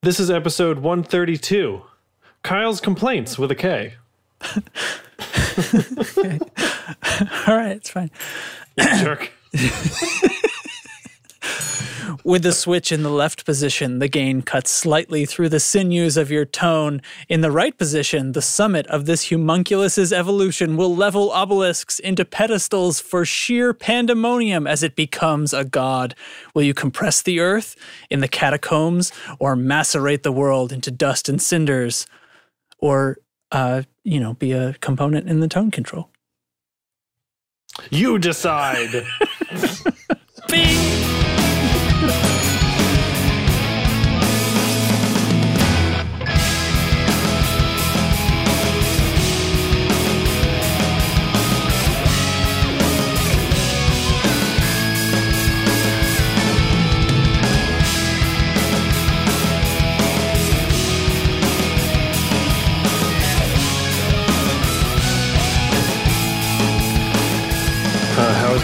[0.00, 1.82] This is episode 132
[2.44, 3.94] Kyle's Complaints with a K.
[7.48, 8.08] All right, it's fine.
[8.78, 9.32] Jerk.
[12.24, 16.30] With the switch in the left position, the gain cuts slightly through the sinews of
[16.30, 17.02] your tone.
[17.28, 23.00] In the right position, the summit of this homunculus's evolution will level obelisks into pedestals
[23.00, 26.14] for sheer pandemonium as it becomes a god.
[26.54, 27.76] Will you compress the earth
[28.10, 32.06] in the catacombs or macerate the world into dust and cinders?
[32.78, 33.18] Or,
[33.50, 36.10] uh, you know, be a component in the tone control?
[37.90, 39.04] You decide.
[40.48, 41.27] Bing!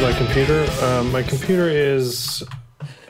[0.00, 0.66] My computer?
[0.82, 2.42] Um, my computer is.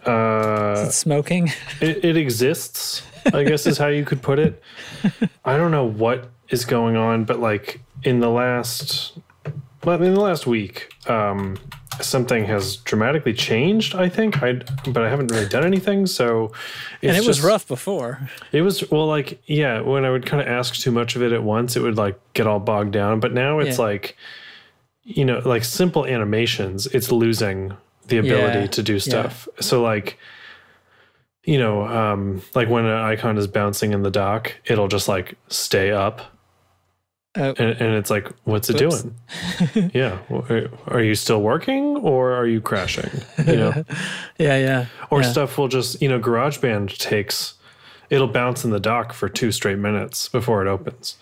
[0.07, 1.51] Uh, Smoking?
[1.81, 4.63] it, it exists, I guess is how you could put it.
[5.45, 9.19] I don't know what is going on, but like in the last.
[9.83, 11.57] Well, in the last week, um,
[12.01, 13.95] something has dramatically changed.
[13.95, 14.53] I think I,
[14.87, 16.07] but I haven't really done anything.
[16.07, 16.53] So,
[17.03, 18.29] it's And it was rough before.
[18.53, 19.81] It was well, like yeah.
[19.81, 22.19] When I would kind of ask too much of it at once, it would like
[22.35, 23.21] get all bogged down.
[23.21, 23.85] But now it's Yeah.
[23.85, 24.17] like,
[25.05, 26.87] you know, like simple animations.
[26.89, 27.77] It's losing
[28.09, 28.99] the ability Yeah, to do yeah.
[28.99, 29.49] stuff.
[29.61, 30.19] So like,
[31.45, 35.37] you know, um, like when an icon is bouncing in the dock, it'll just like
[35.49, 36.23] stay up,
[37.37, 37.49] Oh.
[37.59, 39.13] and, and it's like, what's it doing?
[39.93, 40.19] yeah,
[40.87, 43.11] are you still working or are you crashing?
[43.45, 43.85] You know.
[44.39, 44.87] Yeah, yeah.
[45.11, 45.31] Or yeah.
[45.31, 47.55] stuff will just, you know, GarageBand takes,
[48.11, 51.17] it'll bounce in the dock for two straight minutes before it opens.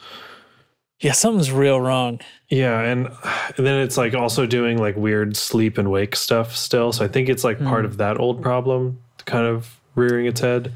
[1.02, 2.20] Yeah, something's real wrong.
[2.48, 3.08] Yeah, and,
[3.56, 6.92] and then it's like also doing like weird sleep and wake stuff still.
[6.92, 7.66] So I think it's like Hmm.
[7.68, 10.72] part of that old problem kind of rearing its head.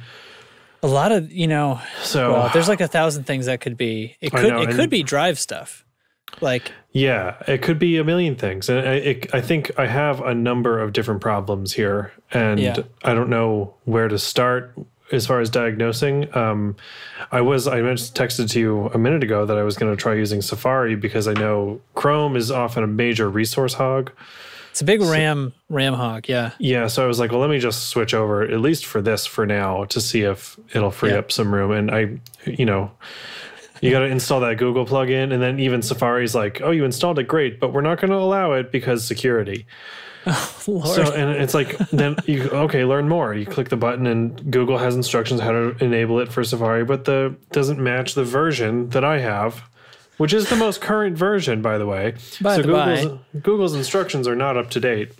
[0.82, 4.16] A lot of you know, So well, there's like a thousand things that could be.
[4.20, 5.84] It could know, it could be drive stuff.
[6.40, 10.20] Like yeah, it could be a million things, and I, it, I think I have
[10.20, 12.76] a number of different problems here, and Yeah.
[13.04, 14.74] I don't know where to start
[15.12, 16.34] as far as diagnosing.
[16.36, 16.76] Um,
[17.30, 20.00] I was I mentioned texted to you a minute ago that I was going to
[20.00, 24.10] try using Safari because I know Chrome is often a major resource hog.
[24.70, 26.28] it's a big ram ram hog.
[26.28, 29.00] Yeah, Yeah, so I was like, well, let me just switch over at least for
[29.00, 31.18] this for now to see if it'll free Yeah.
[31.18, 31.70] up some room.
[31.70, 32.90] And I, you know,
[33.80, 37.18] you got to install that Google plugin, and then even Safari's like, oh, you installed
[37.18, 39.66] it, great, but we're not going to allow it because security.
[40.66, 40.86] Lord.
[40.88, 43.34] So and it's like then you okay, learn more.
[43.34, 47.04] You click the button and Google has instructions how to enable it for Safari, but
[47.04, 49.62] the doesn't match the version that I have,
[50.16, 52.14] which is the most current version, by the way.
[52.40, 55.12] By so the Google's Google's instructions are not up to date.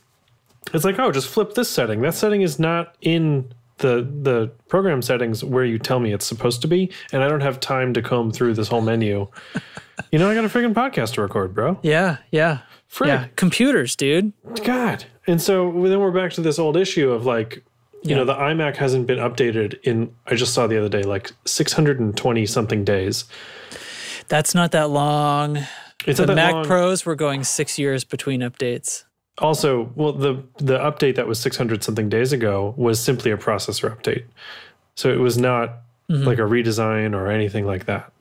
[0.75, 2.00] It's like, oh, just flip this setting.
[2.00, 6.62] That setting is not in the the program settings where you tell me it's supposed
[6.62, 9.28] to be, and I don't have time to comb through this whole menu.
[10.11, 11.78] you know, I got a freaking podcast to record, bro.
[11.83, 12.61] yeah, yeah,
[12.97, 13.09] Frick.
[13.09, 13.27] yeah.
[13.37, 14.33] Computers, dude.
[14.65, 15.05] God.
[15.27, 17.57] And so then we're back to this old issue of like,
[18.03, 18.17] you Yeah.
[18.17, 22.47] know, the iMac hasn't been updated in, I just saw the other day, like 620
[22.47, 23.25] something days.
[24.29, 25.59] That's not that long.
[26.07, 26.65] It's The Mac long.
[26.65, 29.05] Pros were going six years between updates.
[29.39, 33.95] Also, well, the, the update that was 600 something days ago was simply a processor
[33.95, 34.25] update.
[34.95, 36.23] So it was not Mm-hmm.
[36.23, 38.13] like a redesign or anything like that.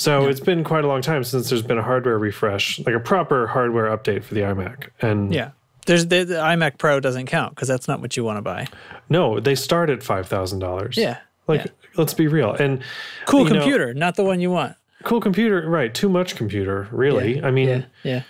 [0.00, 3.00] So it's been quite a long time since there's been a hardware refresh, like a
[3.00, 4.88] proper hardware update for the iMac.
[5.02, 5.50] And Yeah.
[5.84, 8.66] There's the, the iMac Pro doesn't count because that's not what you want to buy.
[9.10, 10.96] no, they start at $5,000.
[10.96, 11.18] Yeah.
[11.46, 11.70] Like, yeah.
[11.98, 12.54] let's be real.
[12.54, 12.82] And
[13.26, 14.74] cool you know- computer, not the one you want.
[15.04, 18.22] cool computer right too much computer really Yeah, i mean yeah,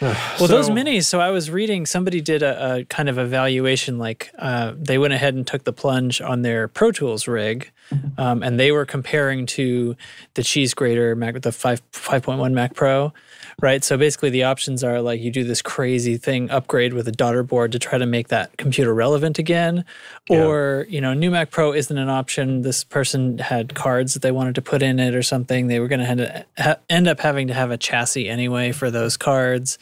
[0.00, 0.16] yeah.
[0.38, 1.06] Well, those so- minis.
[1.06, 1.86] So I was reading.
[1.86, 3.98] Somebody did a, a kind of evaluation.
[3.98, 7.70] Like uh, they went ahead and took the plunge on their Pro Tools rig,
[8.18, 9.96] um, and they were comparing to
[10.34, 13.12] the cheese grater Mac, the five five point one Mac Pro,
[13.60, 13.82] right?
[13.82, 17.42] So basically, the options are like you do this crazy thing upgrade with a daughter
[17.42, 19.84] board to try to make that computer relevant again,
[20.28, 20.44] Yeah.
[20.44, 22.62] or you know, new Mac Pro isn't an option.
[22.62, 25.66] This person had cards that they wanted to put in it or something.
[25.66, 29.16] They were going to ha- end up having to have a chassis anyway for those
[29.16, 29.78] cards.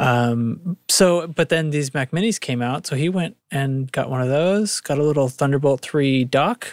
[0.00, 4.20] Um, so, but then these Mac Minis came out, so he went and got one
[4.22, 6.68] of those, got a little Thunderbolt 3 dock,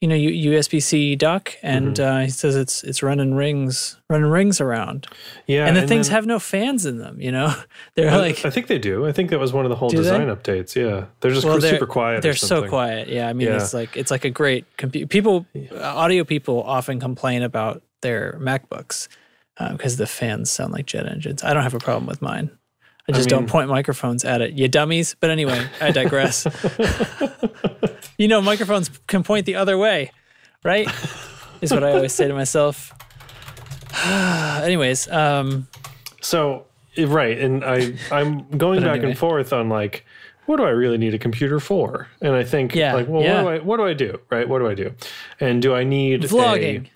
[0.00, 2.16] you know USB-C dock, and Mm-hmm.
[2.16, 5.06] uh, he says it's it's running rings, running rings around,
[5.46, 7.20] Yeah, and the things then- have no fans in them.
[7.20, 7.54] You know,
[7.94, 9.06] they're I- like I think they do.
[9.06, 10.02] I think that was one of the whole Do they?
[10.04, 10.74] design updates.
[10.74, 12.22] Yeah, they're just well, they're super quiet.
[12.22, 13.08] They're so quiet.
[13.08, 13.56] Yeah, I mean, Yeah.
[13.56, 15.06] it's like it's like a great computer.
[15.06, 19.08] People, uh, audio people often complain about their MacBooks
[19.72, 21.42] because the fans sound like jet engines.
[21.44, 22.50] I don't have a problem with mine.
[23.14, 25.16] I just don't point microphones at it, you dummies.
[25.20, 26.46] But anyway, I digress.
[28.18, 30.12] you know, microphones can point the other way,
[30.64, 30.88] right?
[31.60, 32.92] Is what I always say to myself.
[34.62, 35.66] Anyways, um,
[36.20, 36.66] So
[36.96, 39.10] eh, right, and I I'm going back anyway.
[39.10, 40.04] and forth on like
[40.46, 42.08] what do I really need a computer for?
[42.20, 43.42] And I think Yeah, like well yeah.
[43.42, 44.20] what do I what do I do?
[44.30, 44.48] Right?
[44.48, 44.94] What do I do?
[45.38, 46.88] And do I need vlogging.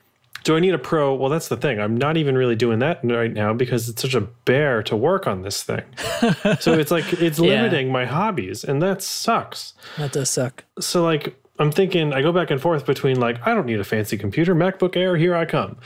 [0.44, 1.14] Do I need a pro?
[1.14, 1.80] Well, that's the thing.
[1.80, 5.26] I'm not even really doing that right now because it's such a bear to work
[5.26, 5.82] on this thing.
[6.60, 7.62] so it's like it's Yeah.
[7.62, 9.74] limiting my hobbies, and that sucks.
[9.96, 10.64] That does suck.
[10.78, 13.84] so like I'm thinking I go back and forth between like I don't need a
[13.84, 15.76] fancy computer, MacBook Air, here I come.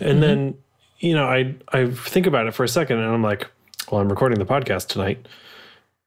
[0.00, 0.20] And mm-hmm.
[0.20, 0.58] then,
[0.98, 3.46] you know, I I think about it for a second and I'm like,
[3.90, 5.28] well, I'm recording the podcast tonight.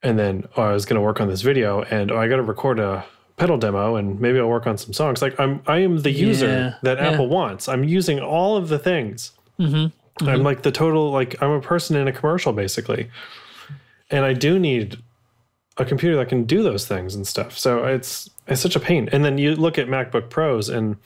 [0.04, 2.38] And then oh, I was going to work on this video and oh, I got
[2.38, 3.06] to record a
[3.42, 5.20] pedal demo and maybe I'll work on some songs.
[5.22, 7.10] Like I'm I am the user Yeah, that yeah.
[7.10, 7.68] Apple wants.
[7.68, 9.32] I'm using all of the things.
[9.60, 13.10] I'm like the total like I'm a person in a commercial basically.
[14.12, 14.98] And I do need
[15.78, 17.58] a computer that can do those things and stuff.
[17.58, 19.10] So it's it's such a pain.
[19.12, 20.98] And then you look at MacBook Pros and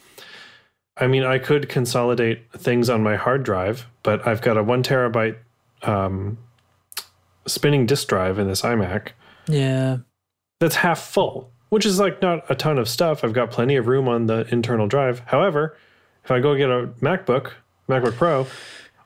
[0.98, 4.84] I mean I could consolidate things on my hard drive, but I've got a one
[4.84, 5.38] terabyte
[5.84, 6.38] um,
[7.48, 9.10] spinning disk drive in this iMac
[9.48, 9.98] Yeah.
[10.60, 13.24] that's half full, which is like not a ton of stuff.
[13.24, 15.20] I've got plenty of room on the internal drive.
[15.28, 15.78] However,
[16.24, 17.52] if I go get a MacBook,
[17.90, 18.48] MacBook Pro,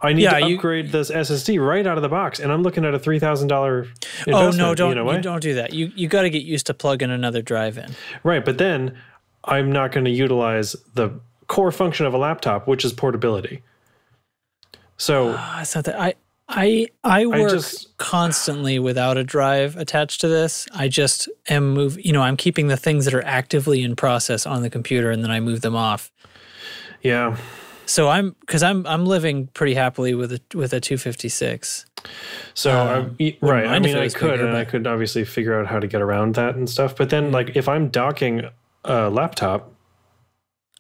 [0.02, 2.64] I need Yeah, to you- upgrade this SSD right out of the box, and I'm
[2.64, 3.88] looking at a three thousand dollar.
[4.32, 4.74] Oh no!
[4.76, 5.74] Don't you, you don't do that.
[5.74, 7.94] You you got to get used to plugging another drive in.
[8.24, 8.98] Right, but then
[9.44, 13.62] I'm not going to utilize the core function of a laptop, which is portability.
[14.98, 16.14] So Ah, it's not that I
[16.52, 20.68] I I work just- constantly without a drive attached to this.
[20.74, 22.04] I just am move.
[22.04, 25.24] You know, I'm keeping the things that are actively in process on the computer, and
[25.24, 26.12] then I move them off.
[27.02, 27.38] yeah,
[27.86, 31.86] So I'm because I'm I'm living pretty happily with a with a 256.
[32.54, 33.66] so I'm, e- right.
[33.66, 36.02] I Um, mean, I could, bigger, and I could obviously figure out how to get
[36.02, 36.96] around that and stuff.
[36.96, 38.44] But then, like, if I'm docking
[38.86, 39.72] a laptop,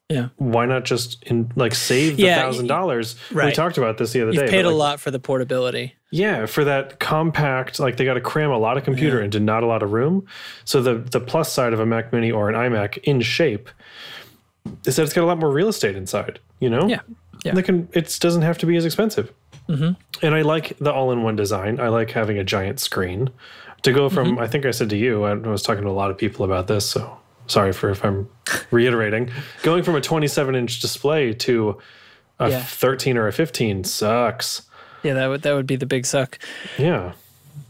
[0.09, 0.29] Yeah.
[0.37, 3.15] why not just in like save the Yeah, thousand dollars?
[3.33, 4.49] We talked about this the other You've day.
[4.49, 5.93] paid a like, lot for the portability.
[6.09, 9.61] Yeah, for that compact, like they got to cram a lot of computer into not
[9.61, 10.25] a lot of room.
[10.65, 13.69] So the the plus side of a Mac Mini or an iMac in shape
[14.85, 16.39] is that it's got a lot more real estate inside.
[16.59, 17.01] You know, Yeah,
[17.45, 17.53] yeah.
[17.53, 17.87] they can.
[17.93, 19.31] It doesn't have to be as expensive.
[19.67, 20.25] Mm-hmm.
[20.25, 21.79] And I like the all-in-one design.
[21.79, 23.29] I like having a giant screen.
[23.83, 24.39] To go from, Mm-hmm.
[24.39, 26.65] I think I said to you, I was talking to a lot of people about
[26.67, 26.89] this.
[26.89, 27.17] So
[27.49, 28.29] sorry for if I'm
[28.71, 29.29] reiterating.
[29.63, 31.77] Going from a 27-inch display to
[32.39, 32.61] a Yeah.
[32.61, 34.61] 13 or a 15 sucks.
[35.03, 36.39] Yeah, that would that would be the big suck.
[36.77, 37.13] Yeah.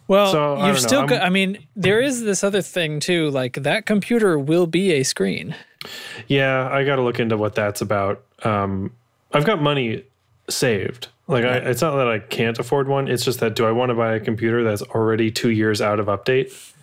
[0.07, 1.21] Well, So, I don't know, you've still got.
[1.21, 3.29] I mean, there is this other thing too.
[3.29, 5.55] Like that computer will be a screen.
[6.27, 8.23] Yeah, I got to look into what that's about.
[8.43, 8.91] Um,
[9.31, 10.03] I've got money
[10.49, 11.07] saved.
[11.27, 13.07] Like, I, it's not that I can't afford one.
[13.07, 15.99] It's just that do I want to buy a computer that's already two years out
[15.99, 16.73] of update?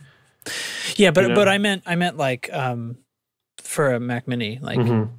[0.96, 1.34] Yeah, but You know?
[1.34, 2.96] but I meant I meant like um
[3.60, 5.10] for a Mac Mini, like Mhm.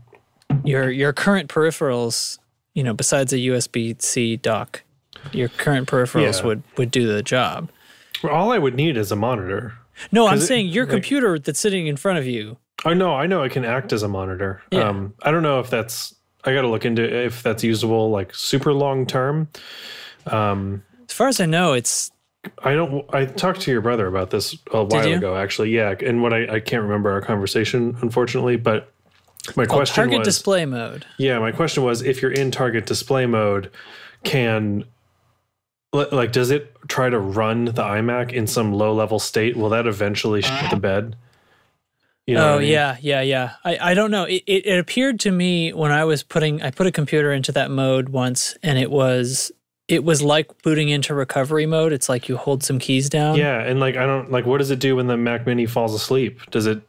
[0.63, 2.39] your your current peripherals,
[2.73, 4.83] you know, besides a USB C dock,
[5.31, 6.45] your current peripherals Yeah.
[6.45, 7.69] would would do the job.
[8.23, 9.73] Well, all I would need is a monitor.
[10.11, 12.57] No, I'm it- saying your like- computer that's sitting in front of you.
[12.85, 14.61] I know, I know it can act as a monitor.
[14.71, 14.87] Yeah.
[14.89, 16.13] Um, I don't know if that's.
[16.43, 19.47] I got to look into if that's usable like super long term.
[20.27, 22.11] Um, As far as I know, it's
[22.63, 23.05] I don't.
[23.13, 25.71] I talked to your brother about this a while ago, actually.
[25.71, 28.93] Yeah, and what I, I can't remember our conversation, unfortunately, but
[29.55, 31.05] my called question target was display mode.
[31.17, 33.71] Yeah, my question was if you're in target display mode,
[34.23, 34.85] can
[35.93, 39.55] like does it try to run the iMac in some low level state?
[39.55, 41.15] Will that eventually shit the bed?
[42.25, 42.69] You know Oh I mean?
[42.69, 43.53] yeah, yeah, yeah.
[43.63, 44.25] I, I don't know.
[44.25, 47.51] It, it it appeared to me when I was putting I put a computer into
[47.53, 49.51] that mode once, and it was
[49.87, 51.93] it was like booting into recovery mode.
[51.93, 53.37] It's like you hold some keys down.
[53.37, 55.93] Yeah, and like I don't like what does it do when the Mac Mini falls
[55.93, 56.39] asleep?
[56.51, 56.81] Does it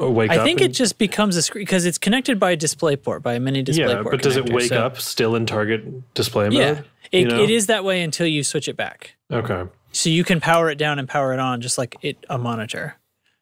[0.00, 0.38] uh, wake up?
[0.38, 3.34] I think it just becomes a screen because it's connected by a display port, by
[3.34, 4.12] a mini display yeah, port.
[4.12, 6.54] but does it wake so- up still in target display mode?
[6.54, 6.80] Yeah,
[7.10, 7.42] it, you know?
[7.42, 9.16] it is that way until you switch it back.
[9.30, 12.36] Okay, So you can power it down and power it on, just like it a
[12.36, 12.96] monitor.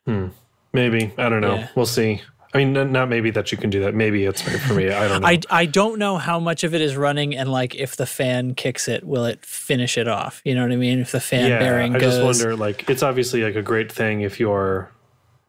[0.06, 0.28] Hmm.
[0.72, 1.56] maybe I don't know.
[1.56, 1.68] Yeah.
[1.74, 2.22] We'll see.
[2.52, 3.94] I mean, not maybe that you can do that.
[3.94, 4.90] Maybe it's for me.
[4.90, 5.28] I don't know.
[5.28, 8.54] I, I don't know how much of it is running and like if the fan
[8.56, 10.42] kicks it, will it finish it off?
[10.44, 10.98] You know what I mean?
[10.98, 12.56] If the fan yeah, bearing I goes, just wonder.
[12.56, 14.90] Like, it's obviously like a great thing if you're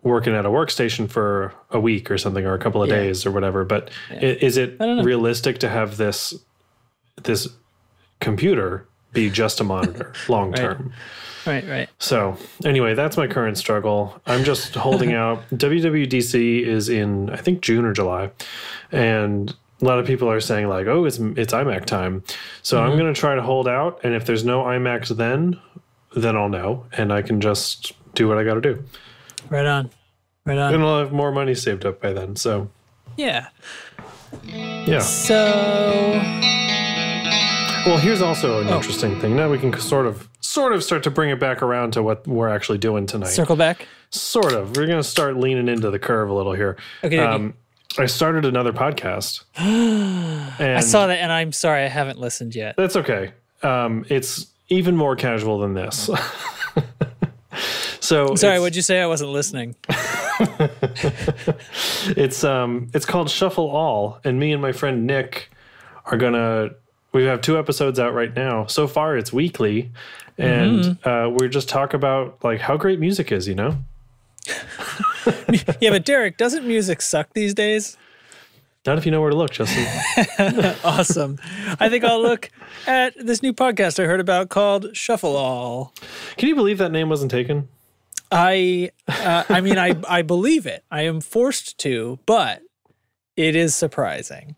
[0.03, 2.97] working at a workstation for a week or something or a couple of Yeah.
[2.97, 3.65] days or whatever.
[3.65, 6.35] But i- is it realistic to have this
[7.23, 7.47] this
[8.19, 10.93] computer be just a monitor long term?
[11.45, 11.89] Right, right.
[11.99, 14.21] So anyway, that's my current struggle.
[14.27, 15.41] I'm just holding out.
[15.49, 18.29] WWDC is in I think June or July,
[18.91, 22.23] and a lot of people are saying like, "Oh, it's it's iMac time."
[22.61, 22.91] So Mm-hmm.
[22.91, 25.59] I'm going to try to hold out, and if there's no iMacs then,
[26.15, 28.83] then I'll know, and I can just do what I got to do,
[29.49, 29.89] Right on.
[30.45, 30.73] Right on.
[30.75, 32.35] and I'll have more money saved up by then.
[32.35, 32.69] So
[33.17, 33.47] Yeah.
[34.43, 34.99] yeah.
[34.99, 36.21] So
[37.85, 38.61] Well, here's also Oh.
[38.61, 39.35] an interesting thing.
[39.35, 42.27] Now we can sort of sort of start to bring it back around to what
[42.27, 43.29] we're actually doing tonight.
[43.29, 43.87] circle back.
[44.11, 44.75] Sort of.
[44.77, 46.77] We're going to start leaning into the curve a little here.
[47.03, 47.25] Okay, okay.
[47.27, 47.53] Um,
[47.97, 49.43] I started another podcast.
[49.55, 52.75] and I saw that and I'm sorry I haven't listened yet.
[52.77, 53.31] That's okay.
[53.63, 56.09] Um, it's even more casual than this.
[57.99, 59.01] so Sorry, what'd you say?
[59.01, 59.75] I wasn't listening.
[62.15, 65.49] it's um it's called Shuffle All, and me and my friend Nick
[66.05, 66.71] are gonna.
[67.13, 68.65] We have two episodes out right now.
[68.67, 69.91] So far, it's weekly,
[70.37, 71.09] and Mm-hmm.
[71.09, 73.47] uh, we just talk about like how great music is.
[73.47, 73.77] You know.
[75.79, 77.95] Yeah, but Derek, doesn't music suck these days?
[78.87, 79.85] Not if you know where to look, Justin.
[80.83, 81.37] Awesome.
[81.79, 82.49] I think I'll look
[82.87, 85.93] at this new podcast I heard about called Shuffle All.
[86.37, 87.67] Can you believe that name wasn't taken?
[88.31, 90.83] I uh, I mean I I believe it.
[90.89, 92.63] I am forced to, but
[93.37, 94.55] it is surprising.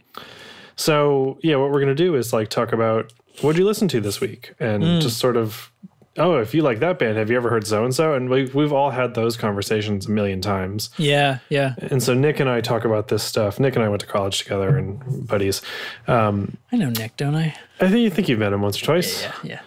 [0.76, 3.12] So yeah, what we're gonna do is like talk about
[3.42, 5.00] what'd you listen to this week, and Hmm.
[5.00, 5.72] just sort of,
[6.18, 8.14] oh, if you like that band, have you ever heard so and so?
[8.14, 10.90] And we we've all had those conversations a million times.
[10.98, 11.74] Yeah, yeah.
[11.78, 13.60] And so Nick and I talk about this stuff.
[13.60, 15.62] Nick and I went to college together and buddies.
[16.08, 17.56] Um, I know Nick, don't I?
[17.82, 19.24] I think you think you've met him once or twice.
[19.24, 19.60] Yeah, yeah.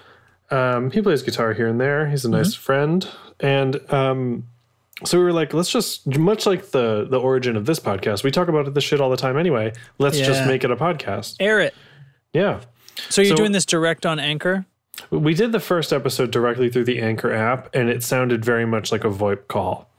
[0.76, 2.08] Um, he plays guitar here and there.
[2.08, 2.62] He's a nice Mm-hmm.
[2.62, 3.08] friend,
[3.40, 4.44] and um,
[5.04, 8.24] so we were like, let's just much like the the origin of this podcast.
[8.24, 9.72] We talk about this shit all the time anyway.
[9.98, 11.36] Let's just make it a podcast.
[11.40, 11.74] Air it.
[12.32, 12.60] Yeah.
[13.10, 14.64] So you're So- doing this direct on Anchor?
[15.10, 18.90] We did the first episode directly through the Anchor app, and it sounded very much
[18.90, 19.90] like a VoIP call.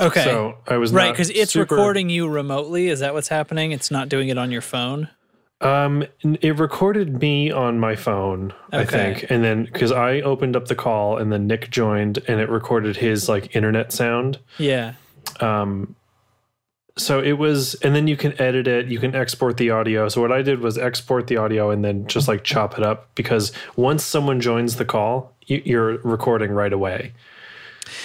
[0.00, 0.24] Okay.
[0.24, 2.88] So I was right, because it's super- recording you remotely.
[2.88, 3.70] Is that what's happening?
[3.70, 5.08] It's not doing it on your phone.
[5.60, 10.66] Um, it recorded me on my phone, I think, and then because I opened up
[10.66, 14.38] the call, and then Nick joined, and it recorded his like internet sound.
[14.58, 14.94] Yeah.
[15.40, 15.96] Um.
[16.96, 20.08] So it was, and then you can edit it, you can export the audio.
[20.08, 23.12] So what I did was export the audio and then just like chop it up
[23.16, 27.12] because once someone joins the call, you, you're recording right away.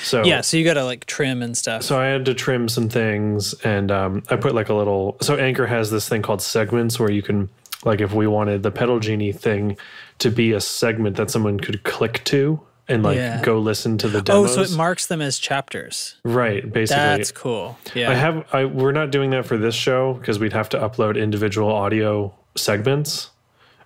[0.04, 0.42] So Yeah.
[0.42, 1.84] So you got to like trim and stuff.
[1.84, 5.18] So I had to trim some things, and um, I put like a little.
[5.22, 7.50] So Anchor has this thing called segments, where you can,
[7.86, 9.78] like, if we wanted the pedal genie thing
[10.20, 12.60] to be a segment that someone could click to
[12.90, 13.42] and like Yeah.
[13.44, 14.40] go listen to the demo.
[14.44, 16.16] oh, so it marks them as chapters.
[16.24, 17.02] right, basically.
[17.04, 17.78] That's cool.
[17.94, 18.10] Yeah.
[18.12, 18.46] I have.
[18.52, 22.34] I we're not doing that for this show because we'd have to upload individual audio
[22.58, 23.30] segments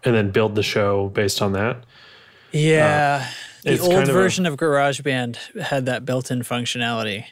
[0.05, 1.83] and then build the show based on that.
[2.51, 3.27] yeah.
[3.63, 7.25] The it's old kind of a- version of GarageBand had that built-in functionality.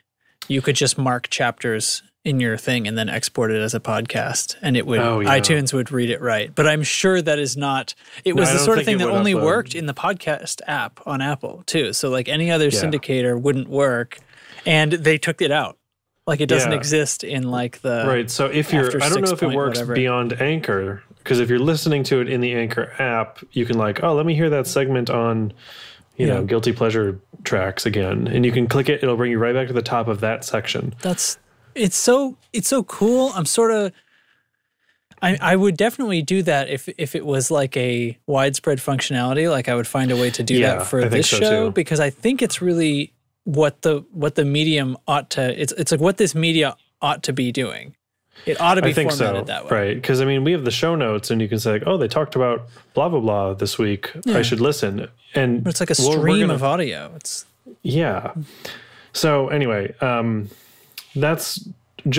[0.48, 4.56] You could just mark chapters in your thing and then export it as a podcast,
[4.62, 5.40] and it would Oh, yeah.
[5.40, 6.54] iTunes would read it right.
[6.54, 7.96] But I'm sure that is not.
[8.24, 9.44] It was I the sort of thing that only upload.
[9.44, 11.94] worked in the podcast app on Apple too.
[11.94, 12.80] So like any other Yeah.
[12.80, 14.20] syndicator wouldn't work,
[14.68, 15.78] and they took it out.
[16.28, 16.78] Like it doesn't Yeah.
[16.78, 18.30] exist in like the Right.
[18.30, 19.96] So if you're, I don't know if it works whatever.
[19.96, 24.04] beyond Anchor, because if you're listening to it in the Anchor app, you can like,
[24.04, 25.54] oh, let me hear that segment on,
[26.22, 29.04] you know, guilty pleasure tracks again, and you can click it.
[29.04, 30.94] It'll bring you right back to the top of that section.
[31.02, 31.38] that's
[31.76, 33.32] it's so it's so cool.
[33.36, 33.92] I'm sort of
[35.22, 39.50] I I would definitely do that if if it was like a widespread functionality.
[39.50, 41.66] Like I would find a way to do Yeah, that for I this so, show
[41.68, 41.72] too.
[41.72, 43.14] because I think it's really
[43.44, 47.34] what the what the medium ought to it's it's like what this media ought to
[47.34, 47.96] be doing.
[48.46, 49.70] It ought to be I think formatted so, that way.
[49.88, 49.96] right?
[49.96, 52.08] Because I mean, we have the show notes, and you can say, like, oh, they
[52.08, 54.12] talked about blah blah blah this week.
[54.28, 55.08] I should listen.
[55.36, 57.12] And But it's like a stream gonna- of audio.
[57.16, 57.46] It's
[57.84, 58.34] Yeah.
[59.14, 60.50] So anyway, um,
[61.16, 61.68] that's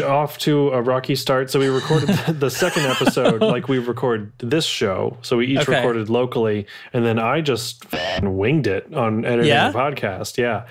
[0.05, 1.50] off to a rocky start.
[1.50, 5.17] So we recorded the, the second episode like we record this show.
[5.23, 5.76] So we each Okay.
[5.76, 7.85] recorded locally, and then I just
[8.23, 9.71] winged it on editing Yeah?
[9.71, 10.38] the podcast.
[10.38, 10.64] Yeah.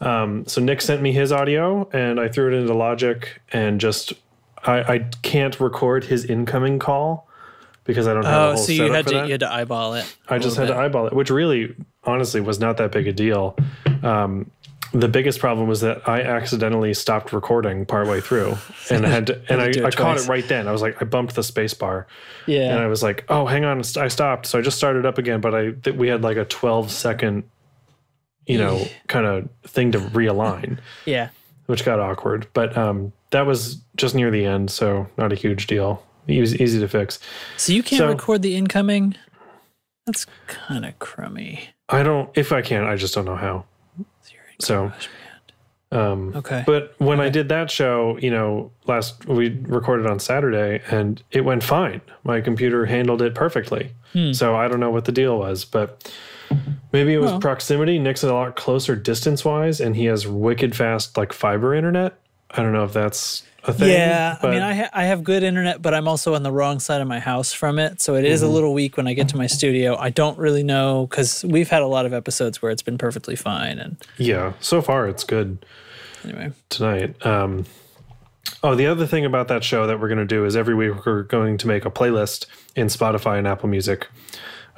[0.00, 4.12] Um, so Nick sent me his audio, and I threw it into Logic, and just
[4.64, 7.28] I, I can't record his incoming call
[7.84, 9.26] because I don't have a oh, whole so you had to that.
[9.26, 10.16] you had to eyeball it.
[10.28, 11.74] I just had to eyeball it, which really,
[12.04, 13.56] honestly, was not that big a deal.
[14.02, 14.50] Um,
[14.92, 18.56] the biggest problem was that I accidentally stopped recording partway through,
[18.90, 20.66] and I had to, and I, I caught it right then.
[20.68, 22.06] I was like, I bumped the space bar,
[22.46, 22.70] Yeah.
[22.72, 24.46] and I was like, oh, hang on, I stopped.
[24.46, 27.44] So I just started up again, but I th- we had like a twelve second,
[28.46, 30.78] you know, kind of thing to realign.
[31.04, 31.28] yeah.
[31.68, 32.48] Which got awkward.
[32.54, 36.02] But um, that was just near the end, so not a huge deal.
[36.26, 37.20] It was easy to fix.
[37.56, 39.14] So you can't So- record the incoming?
[40.06, 41.68] That's kind of crummy.
[41.90, 42.30] I don't.
[42.36, 43.64] If I can, I just don't know how.
[44.60, 44.90] So,
[45.92, 46.64] um, Okay.
[46.66, 51.42] But when I did that show, you know, last we recorded on Saturday and it
[51.42, 52.00] went fine.
[52.24, 53.92] My computer handled it perfectly.
[54.14, 54.32] Hmm.
[54.32, 56.10] So I don't know what the deal was, but
[56.92, 57.40] maybe it was Well.
[57.40, 57.98] proximity.
[57.98, 62.14] Nick's a lot closer distance wise and he has wicked fast like fiber internet.
[62.50, 63.90] I don't know if that's a thing.
[63.90, 66.78] Yeah, I mean, I ha- I have good internet, but I'm also on the wrong
[66.80, 68.50] side of my house from it, so it is Mm-hmm.
[68.50, 69.96] a little weak when I get to my studio.
[69.96, 73.36] I don't really know because we've had a lot of episodes where it's been perfectly
[73.36, 75.66] fine, and yeah, so far it's good.
[76.24, 77.26] anyway, tonight.
[77.26, 77.66] Um,
[78.62, 81.04] oh, the other thing about that show that we're going to do is every week
[81.04, 84.08] we're going to make a playlist in Spotify and Apple Music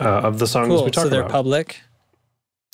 [0.01, 0.91] uh, of the songs we cool.
[0.91, 1.33] talk So they're about.
[1.33, 1.81] public.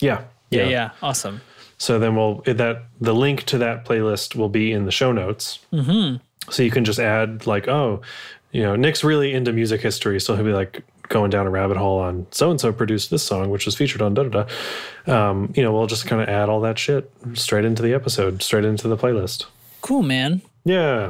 [0.01, 1.41] yeah, Yeah, yeah, awesome.
[1.79, 5.59] So then we'll that the link to that playlist will be in the show notes.
[5.73, 6.17] Mm-hmm.
[6.51, 8.01] So you can just add like, oh,
[8.53, 11.77] you know, Nick's really into music history, so he'll be like going down a rabbit
[11.77, 15.29] hole on so and so produced this song, which was featured on da da da.
[15.29, 18.43] Um, you know, we'll just kind of add all that shit straight into the episode,
[18.43, 19.47] straight into the playlist.
[19.83, 20.43] Cool, man.
[20.65, 21.09] Yeah,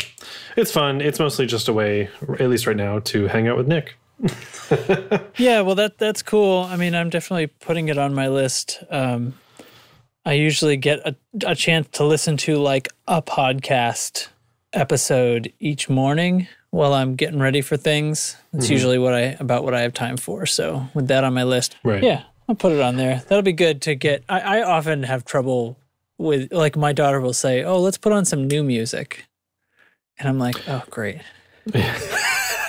[0.56, 1.00] it's fun.
[1.00, 3.96] It's mostly just a way, at least right now, to hang out with Nick.
[5.38, 6.64] Yeah, well, that that's cool.
[6.64, 8.82] I mean, I'm definitely putting it on my list.
[8.90, 9.35] Um,
[10.25, 11.14] I usually get a,
[11.46, 14.28] a chance to listen to like a podcast
[14.73, 18.37] episode each morning while I'm getting ready for things.
[18.52, 20.46] That's usually what I about what I have time for.
[20.46, 22.02] So with that on my list, Right.
[22.02, 23.23] Yeah, I'll put it on there.
[23.28, 24.25] That'll be good to get.
[24.28, 25.78] I, I often have trouble
[26.18, 29.26] with like my daughter will say, "Oh, let's put on some new music,"
[30.18, 31.20] and I'm like, "Oh, great."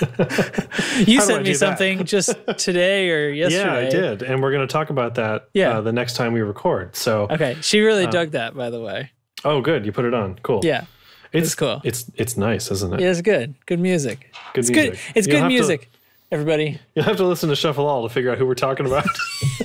[0.00, 3.64] you How do I sent me something just today or yesterday.
[3.82, 5.48] Yeah, I did, and we're going to talk about that.
[5.54, 5.78] Yeah.
[5.78, 6.94] uh, the next time we record.
[6.96, 9.10] So, Okay, she really Uh, dug that, by the way.
[9.44, 10.38] oh, good, you put it on.
[10.42, 10.60] Cool.
[10.64, 10.84] Yeah,
[11.32, 11.80] it's it's cool.
[11.84, 13.00] It's it's nice, isn't it?
[13.00, 13.54] yeah, it's good.
[13.66, 14.32] Good music.
[14.54, 14.90] Good It's music.
[14.92, 15.00] good.
[15.14, 15.90] It's You'll good have to- music.
[16.30, 16.78] Everybody.
[16.94, 19.06] You'll have to listen to Shuffle All to figure out who we're talking about.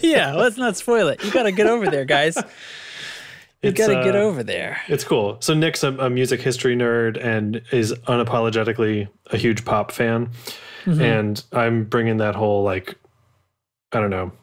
[0.01, 1.23] Yeah, let's not spoil it.
[1.23, 2.37] You got to get over there, guys.
[3.63, 4.81] You It's, got to get uh, over there.
[4.89, 5.37] It's cool.
[5.39, 10.29] So Nick's a, a music history nerd and is unapologetically a huge pop fan,
[10.85, 11.01] Mm-hmm.
[11.01, 12.95] and I'm bringing that whole like,
[13.93, 14.33] I don't know,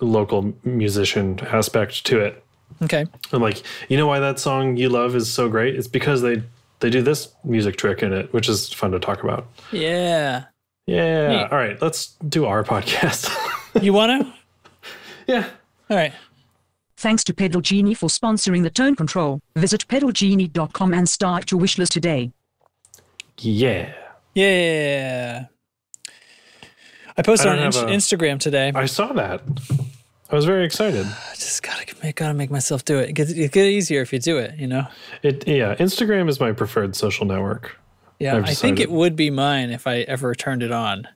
[0.00, 2.42] local musician aspect to it.
[2.82, 3.06] Okay.
[3.32, 5.76] I'm like, you know why that song you love is so great?
[5.76, 6.42] It's because they
[6.80, 9.46] they do this music trick in it, which is fun to talk about.
[9.70, 10.46] Yeah.
[10.86, 11.28] Yeah.
[11.28, 11.52] Neat.
[11.52, 13.30] All right, let's do our podcast.
[13.80, 14.32] You want to?
[15.28, 15.48] yeah.
[15.88, 16.12] All right.
[17.02, 19.40] Thanks to Pedal Genie for sponsoring the tone control.
[19.56, 22.30] Visit pedalgenie.com and start your wishlist today.
[23.38, 23.92] Yeah.
[24.36, 25.46] Yeah.
[27.16, 28.70] I posted I on don't Inst- have a- Instagram today.
[28.72, 29.42] I I saw that.
[30.30, 31.04] I was very excited.
[31.30, 33.08] I just gotta make gotta make myself do it.
[33.08, 34.56] It gets, it gets easier if you do it.
[34.56, 34.86] You know.
[35.24, 37.78] It yeah, Instagram is my preferred social network.
[38.20, 38.36] Yeah.
[38.36, 41.08] I've think it would be mine if I ever turned it on.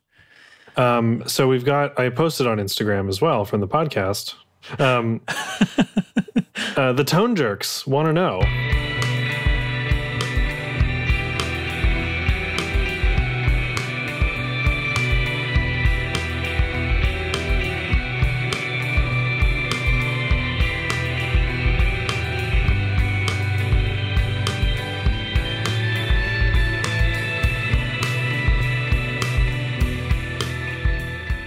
[0.76, 4.34] Um, so we've got I posted on Instagram as well from the podcast.
[4.78, 5.20] Um,
[6.76, 8.40] uh, the Tone Jerks want to know.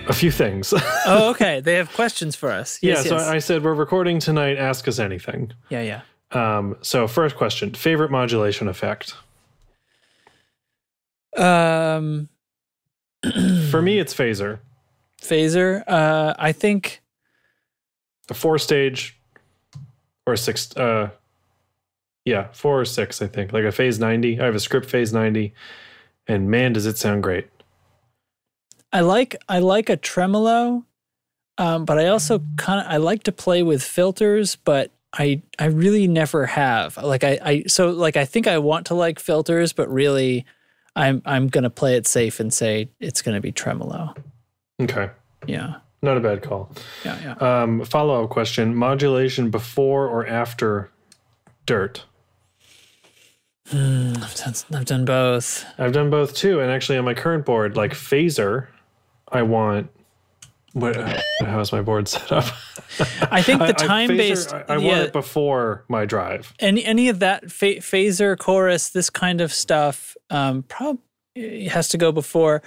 [0.09, 0.73] A few things.
[1.05, 1.59] oh, okay.
[1.61, 2.79] They have questions for us.
[2.81, 3.27] yeah, Yes, so yes.
[3.27, 4.57] I said we're recording tonight.
[4.57, 5.53] Ask us anything.
[5.69, 6.01] yeah, yeah.
[6.31, 9.13] Um, so first question: favorite modulation effect?
[11.37, 12.29] Um,
[13.71, 14.59] For me, it's phaser.
[15.21, 15.83] phaser.
[15.87, 17.01] Uh, I think.
[18.29, 19.19] A four stage
[20.27, 20.75] or six.
[20.77, 21.09] Uh,
[22.25, 23.21] yeah, four or six.
[23.21, 24.39] I think like a phase ninety.
[24.39, 25.53] I have a script phase ninety,
[26.27, 27.47] and man, does it sound great.
[28.91, 30.85] I like I like a tremolo,
[31.57, 35.65] um, but I also kind of I like to play with filters, but I I
[35.65, 36.97] really never have.
[36.97, 40.45] Like I, I so like I think I want to like filters, but really
[40.95, 44.13] I'm I'm gonna play it safe and say it's gonna be tremolo.
[44.81, 45.09] Okay,
[45.45, 46.71] Yeah, not a bad call.
[47.05, 47.61] yeah, yeah.
[47.61, 50.89] Um, Follow up question: modulation before or after
[51.65, 52.05] dirt?
[53.71, 55.63] I've done I've done both.
[55.77, 58.67] I've done both too, and actually on my current board, like phaser,
[59.31, 59.89] I want.
[60.73, 60.95] What?
[61.41, 62.45] How is my board set up?
[63.31, 64.53] I think I- the I- time based.
[64.53, 66.53] I, I yeah, want it before my drive.
[66.59, 71.97] any any of that pha- phaser chorus this kind of stuff um probably has to
[71.97, 72.61] go before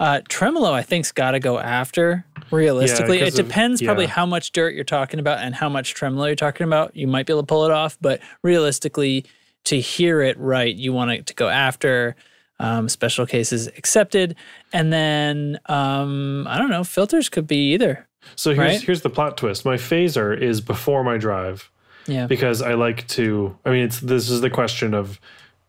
[0.00, 4.10] uh tremolo i think's got to go after realistically it 'cause of- depends probably yeah.
[4.10, 7.26] how much dirt you're talking about and how much tremolo you're talking about you might
[7.26, 9.24] be able to pull it off but realistically
[9.64, 12.14] to hear it right, you want it to go after.
[12.60, 14.34] Um, special cases accepted,
[14.72, 16.82] and then um, I don't know.
[16.82, 18.06] Filters could be either.
[18.34, 18.80] So here's Right.
[18.82, 19.64] here's the plot twist.
[19.64, 21.70] My phaser is before my drive
[22.06, 22.26] Yeah.
[22.26, 23.56] because I like to.
[23.64, 25.20] I mean, it's this is the question of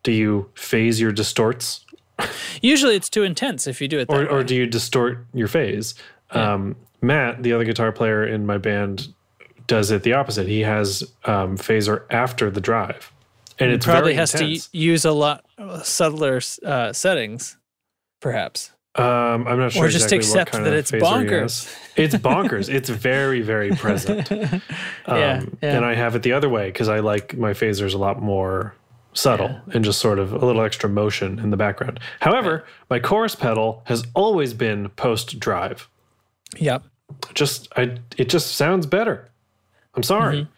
[0.02, 1.84] do you phase your distorts
[2.60, 4.26] Usually it's too intense if you do it that or, way.
[4.28, 5.94] or do you distort your phase?
[6.32, 9.08] Um, Matt, the other guitar player in my band,
[9.66, 10.46] does it the opposite.
[10.46, 13.10] He has um, phaser after the drive,
[13.60, 14.68] and it Probably has intense.
[14.68, 15.44] to use a lot
[15.82, 17.56] subtler uh, settings,
[18.20, 18.72] perhaps.
[18.96, 19.84] Um, I'm not sure.
[19.84, 21.76] Or just exactly accept what kind that it's bonkers.
[21.96, 22.68] It's bonkers.
[22.74, 24.28] it's very, very present.
[25.06, 25.76] Um, Yeah, yeah.
[25.76, 28.74] And I have it the other way because I like my phasers a lot more
[29.12, 31.98] subtle and just sort of a little extra motion in the background.
[32.20, 35.88] However, my chorus pedal has always been post drive.
[36.58, 36.84] Yep.
[37.34, 39.28] Just I, it just sounds better.
[39.94, 40.48] I'm sorry.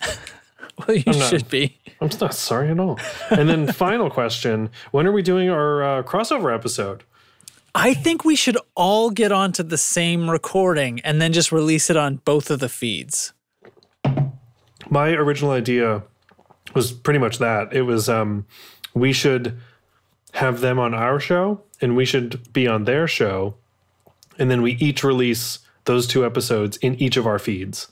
[0.00, 0.24] Mm-hmm.
[0.86, 1.78] Well, you not- should be.
[2.00, 2.98] I'm not sorry at all.
[3.30, 7.04] And then final question: When are we doing our uh, crossover episode?
[7.74, 11.96] I think we should all get onto the same recording and then just release it
[11.96, 13.32] on both of the feeds.
[14.90, 16.02] my original idea
[16.74, 18.44] was pretty much that it was um
[18.94, 19.56] we should
[20.34, 23.54] have them on our show and we should be on their show
[24.38, 27.88] and then we each release those two episodes in each of our feeds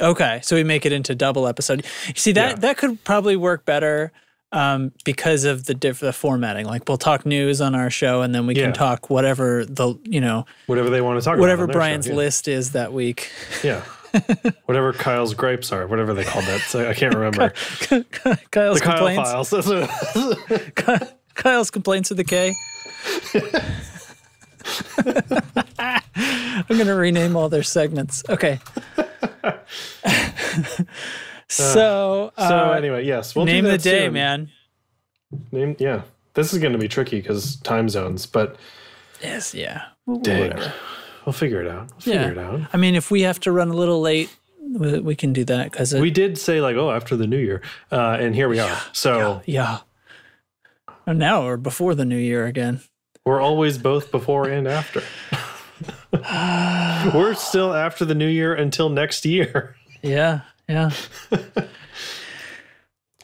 [0.00, 1.84] Okay, so we make it into double episode.
[2.06, 2.54] You see that Yeah.
[2.56, 4.12] that could probably work better
[4.50, 6.64] um, because of the diff- the formatting.
[6.66, 8.64] Like we'll talk news on our show, and then we Yeah.
[8.64, 11.88] can talk whatever the you know whatever they want to talk whatever about on their
[11.88, 12.16] Brian's show, yeah.
[12.16, 13.30] list is that week.
[13.62, 13.82] yeah
[14.64, 17.50] whatever kyle's gripes are whatever they called that so i can't remember
[18.50, 19.30] Kyle's the kyle complaints.
[19.30, 19.50] files
[20.48, 22.54] That's what- Kyle's complaints with a K.
[26.16, 28.24] I'm going to rename all their segments.
[28.28, 28.58] Okay.
[31.48, 34.12] so, uh, so anyway yes we'll do name the day, soon.
[34.14, 34.50] man.
[35.52, 36.02] name yeah
[36.34, 38.56] this is going to be tricky because time zones but
[39.20, 39.82] Yes, yeah.
[40.22, 40.72] dang Whatever.
[41.26, 42.26] we'll figure it out we'll Yeah.
[42.28, 44.30] figure it out I mean, if we have to run a little late,
[44.62, 47.60] we, we can do that because we did say like oh after the new year
[47.90, 49.78] uh, and here we are so yeah.
[51.06, 52.80] And now we're before the new year again.
[53.24, 55.02] we're always both before and after
[57.14, 60.90] we're still after the new year until next year Yeah, yeah.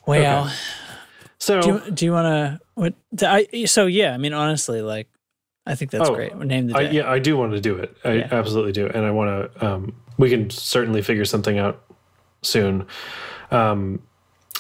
[0.07, 0.51] Wow.
[1.39, 2.61] so Do you, do you want to?
[2.75, 2.95] What?
[3.23, 4.13] I so yeah.
[4.13, 5.09] I mean, honestly, like,
[5.67, 6.37] I think that's Oh, great.
[6.37, 6.93] Name the I, day.
[6.93, 8.29] yeah i do want to do it i Yeah.
[8.33, 11.83] absolutely do and i want to um, we can certainly figure something out
[12.43, 12.87] soon
[13.51, 14.03] um,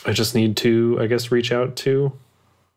[0.06, 2.10] i just need to i guess reach out to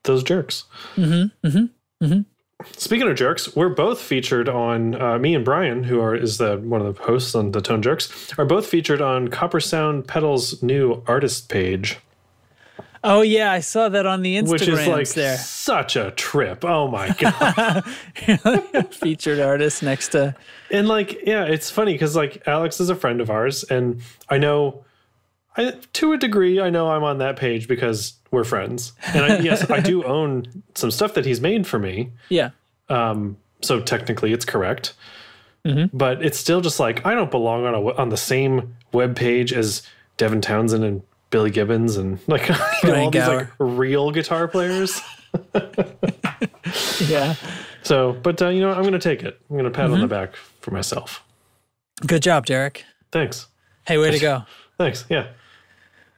[0.04, 0.66] those jerks
[0.98, 1.48] Mm-hmm.
[1.48, 2.06] Mm-hmm.
[2.06, 2.22] Mm-hmm.
[2.66, 6.58] Speaking of jerks, we're both featured on uh, me and Brian, who are is the
[6.58, 10.64] one of the hosts on the Tone Jerks, are both featured on Copper Sound Pedal's
[10.64, 11.98] new artist page,
[13.04, 15.38] Oh yeah, I saw that on the Instagrams which is like there.
[15.38, 16.66] such a trip.
[16.66, 17.84] Oh my god!
[18.92, 20.36] Featured artist next to.
[20.72, 24.40] and like, yeah, it's funny because like Alex is a friend of ours, and I
[24.40, 24.84] know,
[25.58, 29.40] I to a degree, I know I'm on that page because we're friends, and I,
[29.40, 32.12] yes, I do own some stuff that he's made for me.
[32.30, 32.52] Yeah.
[32.90, 34.94] Um, so technically, it's correct.
[35.66, 35.98] Mm-hmm.
[35.98, 39.52] But it's still just like I don't belong on a on the same web page
[39.52, 39.82] as
[40.18, 42.48] Devin Townsend and Billy Gibbons and like
[42.84, 45.02] you know, all these like real guitar players.
[47.08, 47.36] Yeah.
[47.84, 48.78] So, but uh, you know, what?
[48.78, 49.40] I'm going to take it.
[49.50, 50.02] I'm going to pat on Mm-hmm.
[50.02, 51.24] the back for myself.
[52.06, 52.84] Good job, Derek.
[53.12, 53.48] Thanks.
[53.86, 54.44] Hey, way to go.
[54.78, 55.06] Thanks.
[55.10, 55.28] Yeah.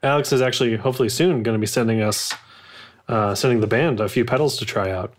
[0.04, 2.34] Alex is actually hopefully soon going to be sending us
[3.10, 5.14] uh, sending the band a few pedals to try out.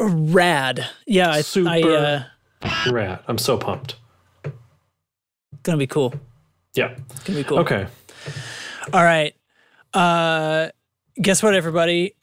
[0.00, 0.86] Rad.
[1.06, 1.68] Yeah, I, Super.
[1.68, 2.24] I uh,
[2.90, 3.22] Rat.
[3.28, 3.96] I'm so pumped.
[5.62, 6.14] gonna be cool.
[6.74, 6.94] Yeah.
[7.24, 7.58] Gonna be cool.
[7.58, 7.86] Okay.
[8.92, 9.34] All right.
[9.92, 10.70] Uh,
[11.20, 12.14] guess what, everybody?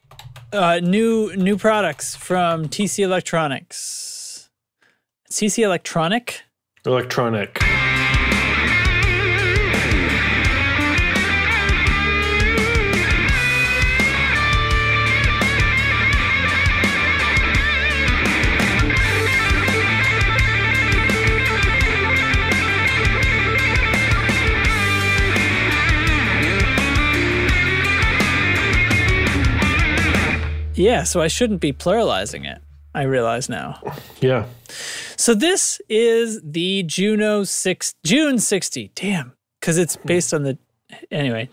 [0.52, 4.50] Uh, new new products from TC Electronics.
[5.30, 6.42] TC Electronic.
[6.86, 7.60] Electronic.
[30.78, 32.62] Yeah, so I shouldn't be pluralizing it.
[32.94, 33.82] I realize now.
[34.22, 34.46] Yeah.
[35.18, 38.92] So this is the Juno six June sixty.
[38.96, 40.58] Damn, because it's based on the
[41.12, 41.50] anyway.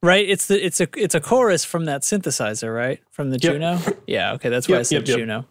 [0.00, 0.28] Right?
[0.28, 3.00] It's the it's a it's a chorus from that synthesizer, right?
[3.10, 3.52] From the Yep.
[3.52, 3.78] Juno.
[4.06, 4.32] Yeah.
[4.34, 5.18] Okay, that's why I said yep, yep.
[5.18, 5.44] Juno.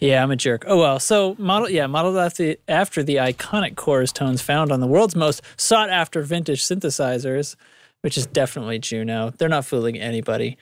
[0.00, 0.64] Yeah, I'm a jerk.
[0.66, 1.00] Oh well.
[1.00, 5.16] So model yeah modeled after the, after the iconic chorus tones found on the world's
[5.16, 7.56] most sought after vintage synthesizers,
[8.02, 9.32] which is definitely Juno.
[9.38, 10.58] They're not fooling anybody.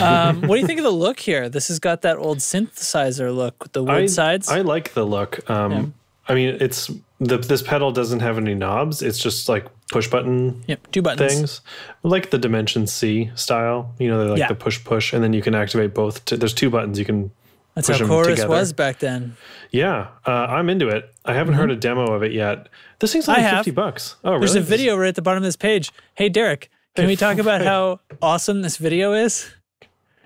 [0.00, 1.48] Um, what do you think of the look here?
[1.48, 4.48] This has got that old synthesizer look with the wood I, sides.
[4.48, 5.48] I like the look.
[5.50, 5.94] Um,
[6.26, 9.02] I mean, it's the, this pedal doesn't have any knobs.
[9.02, 11.32] It's just like push button yep, two buttons.
[11.34, 11.60] things,
[12.02, 13.94] like the Dimension C style.
[13.98, 14.48] You know, they're like Yeah.
[14.48, 16.24] the push push, and then you can activate both.
[16.24, 17.30] There's two buttons you can.
[17.74, 18.48] That's push how chorus together.
[18.48, 19.36] was back then.
[19.70, 21.12] Yeah, uh, I'm into it.
[21.24, 22.68] I haven't heard a demo of it yet.
[23.00, 23.56] This thing's only Mm-hmm.
[23.56, 24.16] Fifty bucks.
[24.24, 24.64] Oh, There's really?
[24.64, 25.90] a video right at the bottom of this page.
[26.14, 27.66] Hey, Derek, can Hey, we talk about hey.
[27.72, 29.50] how awesome this video is?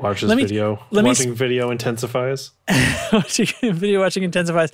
[0.00, 0.82] Watch this Let me- video.
[0.90, 2.52] let me Watching video intensifies.
[3.12, 4.70] watching video watching intensifies.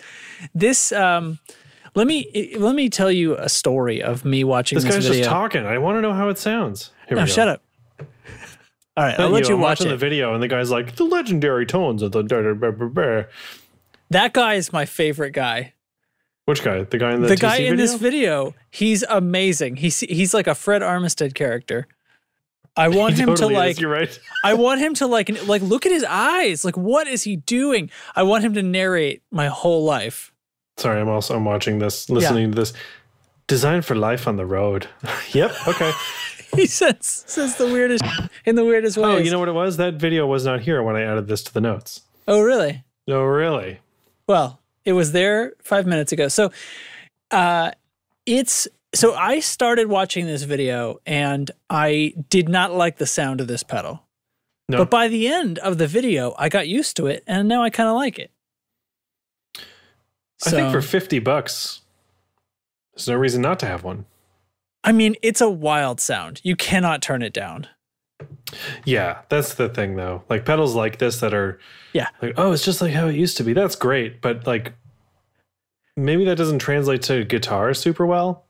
[0.54, 1.38] This um,
[1.94, 5.22] let me let me tell you a story of me watching This this, guy's video.
[5.22, 5.64] just talking.
[5.64, 6.90] I want to know how it sounds.
[7.08, 7.32] Here no, we go.
[7.34, 7.62] shut up.
[8.96, 9.90] All right, I'll let you I'm watch watching it.
[9.90, 12.88] the video, and the guy's like, "The legendary tones of the." da- da- da- da-
[12.88, 13.22] da."
[14.10, 15.72] That guy is my favorite guy.
[16.44, 16.82] Which guy?
[16.84, 17.76] The guy in the, The, guy in video?
[17.76, 19.76] this video, he's amazing.
[19.76, 21.88] He's he's like a Fred Armisen character.
[22.76, 24.18] I want He him totally to is, like You're right.
[24.44, 26.64] I want him to like like look at his eyes.
[26.64, 27.90] Like what is he doing?
[28.16, 30.32] I want him to narrate my whole life.
[30.76, 32.72] Sorry, I'm also I'm watching this, listening to this.
[33.46, 34.88] Designed for life on the road.
[35.32, 35.52] yep.
[35.68, 35.92] Okay.
[36.54, 38.04] He says says the weirdest
[38.44, 39.06] in the weirdest ways.
[39.06, 39.76] oh, you know what it was?
[39.76, 42.02] That video was not here when I added this to the notes.
[42.28, 42.84] Oh, really?
[43.08, 43.80] No, really.
[44.28, 46.28] Well, it was there five minutes ago.
[46.28, 46.52] So,
[47.32, 47.72] uh,
[48.24, 53.46] it's so I started watching this video and I did not like the sound of
[53.48, 54.02] this pedal.
[54.68, 54.78] No.
[54.78, 57.70] But by the end of the video, I got used to it and now I
[57.70, 58.30] kind of like it.
[60.46, 61.82] I think for fifty bucks,
[62.94, 64.06] there's no reason not to have one.
[64.82, 66.40] I mean, it's a wild sound.
[66.44, 67.68] You cannot turn it down.
[68.84, 70.22] Yeah, that's the thing though.
[70.28, 71.58] Like pedals like this that are
[71.92, 72.08] Yeah.
[72.20, 73.52] like, oh, it's just like how it used to be.
[73.52, 74.72] That's great, but like
[75.96, 78.44] maybe that doesn't translate to guitar super well.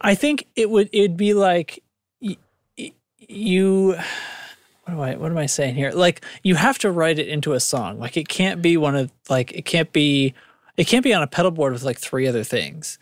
[0.00, 1.82] I think it would it'd be like
[2.20, 2.36] y-
[2.78, 3.96] y- you
[4.84, 5.90] what do I what am I saying here?
[5.92, 7.98] Like you have to write it into a song.
[7.98, 10.34] Like it can't be one of like it can't be
[10.76, 12.98] it can't be on a pedal board with like three other things.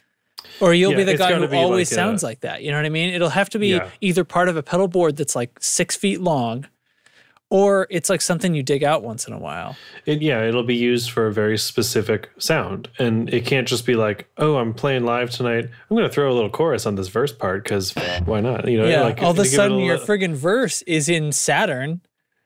[0.61, 2.63] Or you'll Yeah, be the guy who always like a- sounds like that.
[2.63, 3.15] You know what I mean?
[3.15, 3.89] It'll have to be Yeah.
[4.01, 6.67] either part of a pedal board that's like six feet long,
[7.51, 9.77] or it's like something you dig out once in a while.
[10.07, 13.95] It, yeah, it'll be used for a very specific sound, and it can't just be
[13.97, 15.65] like, "Oh, I'm playing live tonight.
[15.65, 17.93] I'm going to throw a little chorus on this verse part because
[18.25, 19.03] why not?" You know, Yeah.
[19.03, 21.33] like All of a to give it sudden a your li- friggin' verse is in
[21.33, 22.01] Saturn.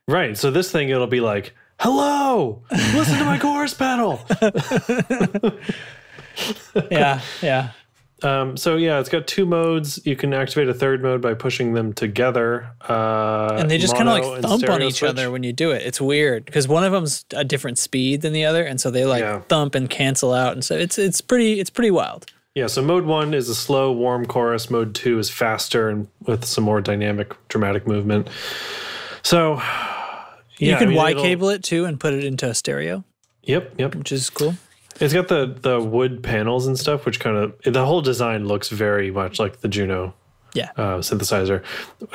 [0.09, 0.37] right.
[0.37, 4.21] So this thing, it'll be like, "Hello, listen to my chorus pedal."
[6.91, 7.71] Yeah, yeah.
[8.25, 10.01] Um, so yeah, it's got two modes.
[10.07, 14.09] You can activate a third mode by pushing them together, uh, and they just kind
[14.09, 15.11] of like thump on each switch.
[15.11, 15.83] other when you do it.
[15.83, 19.05] It's weird because one of them's a different speed than the other, and so they
[19.05, 19.41] like Yeah.
[19.49, 22.27] thump and cancel out, and so it's it's pretty it's pretty wild.
[22.55, 24.71] Yeah, so mode one is a slow, warm chorus.
[24.71, 28.29] Mode two is faster and with some more dynamic, dramatic movement.
[29.23, 29.61] So, yeah,
[30.59, 33.05] you can I mean, Y cable it too and put it into a stereo,
[33.43, 33.95] Yep, yep.
[33.97, 34.55] which is cool.
[35.01, 38.69] It's got the the wood panels and stuff, which kind of the whole design looks
[38.69, 40.15] very much like the Juno
[40.55, 41.63] Yeah, uh, synthesizer.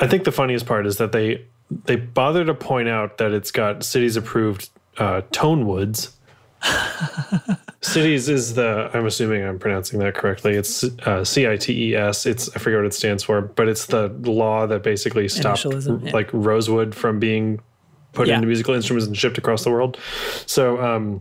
[0.00, 1.44] I think the funniest part is that they
[1.84, 6.16] they bother to point out that it's got cities approved uh, tone woods.
[7.80, 10.54] cities is the I'm assuming I'm pronouncing that correctly.
[10.54, 12.26] It's uh, C I T E S.
[12.26, 16.10] It's I forget what it stands for, but it's the law that basically stopped yeah.
[16.12, 17.60] like rosewood from being
[18.12, 18.36] put Yeah.
[18.36, 19.96] into musical instruments and shipped across the world.
[20.46, 21.20] So, um,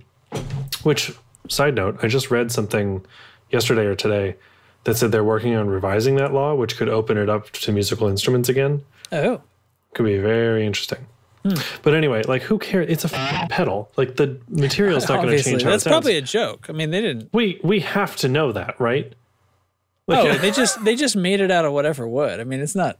[0.84, 1.14] which
[1.48, 3.06] side note, I just read something
[3.52, 4.36] yesterday or today
[4.84, 8.08] that said they're working on revising that law, which could open it up to musical
[8.08, 8.84] instruments again.
[9.12, 9.42] oh,
[9.94, 11.06] Could be very interesting.
[11.44, 11.54] Hmm.
[11.84, 12.90] But anyway, like who cares?
[12.90, 13.90] It's a f- pedal.
[13.96, 16.66] Like the material's not going to change how that's probably a joke.
[16.70, 17.30] I mean, they didn't.
[17.34, 19.14] we we have to know that, right?
[20.06, 22.40] Like, Oh, they just they just made it out of whatever wood.
[22.42, 23.00] I mean, it's not.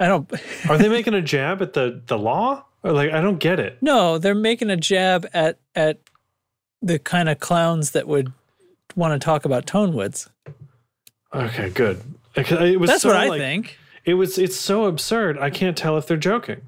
[0.00, 0.30] I don't.
[0.70, 2.64] are they making a jab at the the law?
[2.82, 3.76] Or like I don't get it.
[3.82, 5.98] No, they're making a jab at at
[6.86, 8.32] the kind of clowns that would
[8.94, 10.28] want to talk about tone woods.
[11.34, 12.00] Okay, good.
[12.36, 13.78] It was That's so, what I like- think.
[14.04, 14.38] It was.
[14.38, 15.36] It's so absurd.
[15.38, 16.60] I can't tell if they're joking.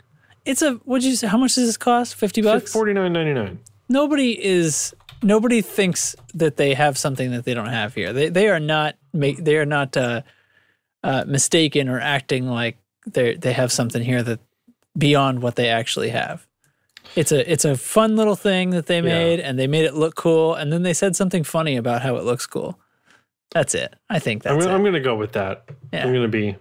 [0.44, 1.28] It's a what'd you say?
[1.28, 2.16] How much does this cost?
[2.16, 2.72] Fifty bucks.
[2.72, 3.60] Forty nine ninety nine.
[3.88, 4.92] Nobody is.
[5.22, 8.12] Nobody thinks that they have something that they don't have here.
[8.12, 10.22] They they are not make they are not uh,
[11.04, 12.76] uh, mistaken or acting like
[13.06, 14.40] they they have something here that
[14.96, 16.44] beyond what they actually have.
[17.16, 20.14] It's a it's a fun little thing that they made, and they made it look
[20.14, 22.78] cool, and then they said something funny about how it looks cool.
[23.50, 23.94] That's it.
[24.10, 24.70] I think I'm, that's it.
[24.70, 25.64] I'm going to go with that.
[25.92, 26.04] Yeah.
[26.04, 26.56] I'm going to be,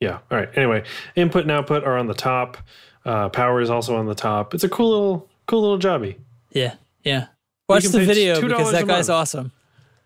[0.00, 0.18] yeah.
[0.30, 0.48] All right.
[0.56, 0.84] Anyway,
[1.16, 2.56] input and output are on the top.
[3.04, 4.54] Uh, power is also on the top.
[4.54, 6.16] It's a cool little, cool little jobby.
[6.50, 7.26] Yeah, yeah.
[7.68, 9.20] Watch the video because that guy's month.
[9.20, 9.52] awesome.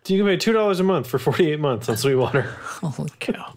[0.06, 2.42] You can pay two dollars a month for 48 months on Sweetwater.
[2.42, 3.54] Holy cow.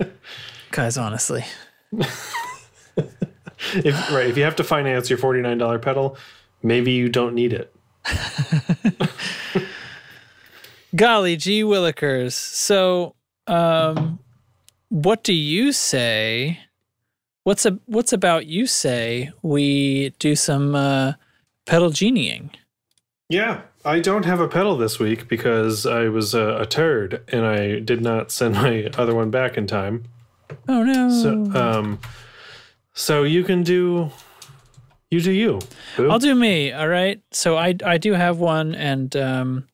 [0.72, 1.44] Guys, honestly.
[3.74, 6.16] if right, if you have to finance your forty nine dollar pedal,
[6.62, 7.74] maybe you don't need it.
[10.96, 12.32] Golly gee willikers.
[12.32, 13.14] So
[13.46, 14.18] um
[14.88, 16.60] what do you say?
[17.44, 21.14] What's a what's about you say we do some uh
[21.66, 22.50] pedal genieing?
[23.28, 27.46] Yeah, I don't have a pedal this week because I was a, a turd and
[27.46, 30.04] I did not send my other one back in time.
[30.68, 31.08] Oh no.
[31.10, 31.98] So, um,
[32.94, 34.10] so you can do,
[35.10, 35.60] you do you.
[35.96, 36.10] Boo.
[36.10, 36.72] I'll do me.
[36.72, 37.20] All right.
[37.30, 39.68] So I I do have one, and um,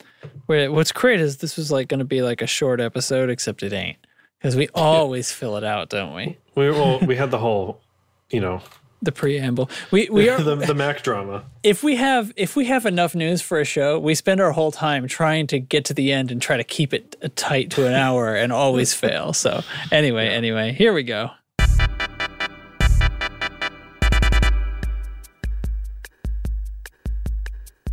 [0.47, 3.73] what's great is this was like going to be like a short episode, except it
[3.73, 3.99] ain't
[4.39, 6.39] because we always fill it out, don't we?
[6.55, 7.81] we well, we had the whole,
[8.31, 8.63] you know,
[9.01, 9.71] The preamble.
[9.93, 11.45] We we are the the Mac drama.
[11.63, 14.73] if we have if we have enough news for a show, we spend our whole
[14.73, 17.95] time trying to get to the end and try to keep it tight to an
[17.95, 19.33] hour and always fail.
[19.33, 21.31] So anyway, anyway, here we go.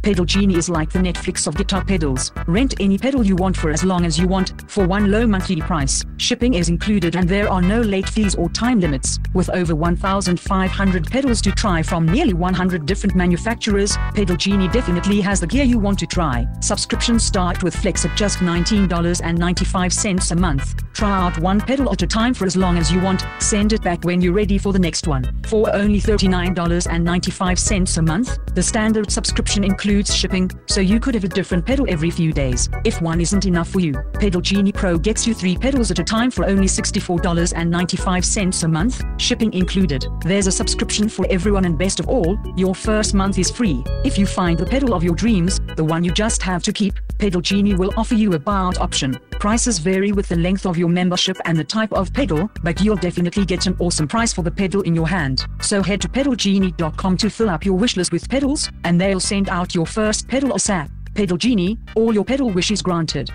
[0.05, 2.31] Pedal Genie is like the Netflix of guitar pedals.
[2.45, 5.59] Rent any pedal you want for as long as you want, for one low monthly
[5.61, 6.03] price.
[6.17, 9.17] Shipping is included and there are no late fees or time limits.
[9.33, 15.39] With over 1,500 pedals to try from nearly 100 different manufacturers, Pedal Genie definitely has
[15.39, 16.45] the gear you want to try.
[16.61, 20.84] Subscriptions start with Flex at just $19.95 a month.
[20.95, 23.25] Try out one pedal at a time for as long as you want.
[23.39, 25.25] Send it back when you're ready for the next one.
[25.45, 31.27] For only $39.95 a month, the standard subscription includes shipping, so you could have a
[31.27, 32.69] different pedal every few days.
[32.85, 36.03] If one isn't enough for you, Pedal Genie Pro gets you three pedals at a
[36.03, 40.07] time for only $64.95 a month, shipping included.
[40.21, 43.83] There's a subscription for everyone, and best of all, your first month is free.
[44.05, 46.93] If you find the pedal of your dreams, the one you just have to keep,
[47.17, 49.17] Pedal Genie will offer you a buyout option.
[49.39, 52.95] Prices vary with the length of your membership and the type of pedal, but you'll
[52.95, 55.45] definitely get an awesome price for the pedal in your hand.
[55.61, 59.75] So head to pedalgenie.com to fill up your wishlist with pedals, and they'll send out
[59.75, 60.89] your first pedal ASAP.
[61.15, 63.31] Pedal Genie, all your pedal wishes granted.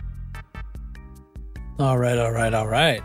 [1.79, 3.03] All right, all right, all right.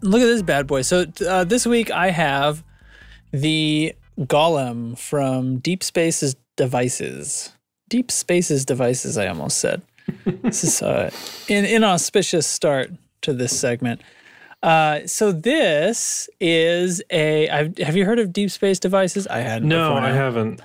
[0.00, 0.82] Look at this bad boy.
[0.82, 2.62] So uh, this week I have
[3.32, 7.52] the Golem from Deep Space's Devices.
[7.88, 9.82] Deep Space's Devices, I almost said.
[10.24, 11.10] This is uh,
[11.48, 12.90] an inauspicious start
[13.22, 14.00] to this segment.
[14.62, 17.48] Uh, so this is a.
[17.48, 19.26] I've, have you heard of Deep Space Devices?
[19.28, 19.68] I hadn't.
[19.68, 20.60] No, before I haven't.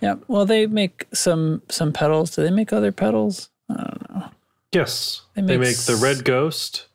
[0.00, 0.14] Yeah.
[0.28, 2.34] Well, they make some some pedals.
[2.34, 3.50] Do they make other pedals?
[3.68, 4.28] I don't know.
[4.72, 6.86] Yes, They they make make the Red Ghost,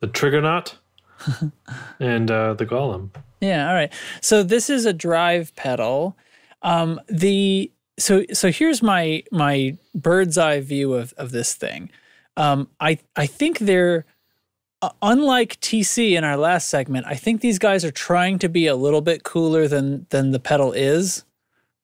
[0.00, 0.74] the Trigonaut,
[2.00, 3.10] and uh, the Golem.
[3.40, 3.92] Yeah, all right.
[4.20, 6.16] So this is a drive pedal.
[6.62, 11.90] Um, the so so here's my my bird's eye view of of this thing.
[12.36, 14.06] Um, I I think they're
[14.82, 17.06] uh, unlike TC in our last segment.
[17.06, 20.40] I think these guys are trying to be a little bit cooler than than the
[20.40, 21.24] pedal is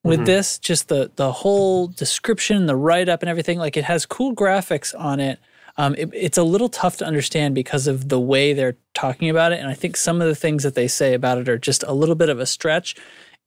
[0.03, 0.57] with this.
[0.57, 3.59] Just the the whole description, the write up, and everything.
[3.59, 5.39] Like it has cool graphics on it.
[5.79, 9.51] Um, it, it's a little tough to understand because of the way they're talking about
[9.51, 11.83] it, and I think some of the things that they say about it are just
[11.83, 12.95] a little bit of a stretch.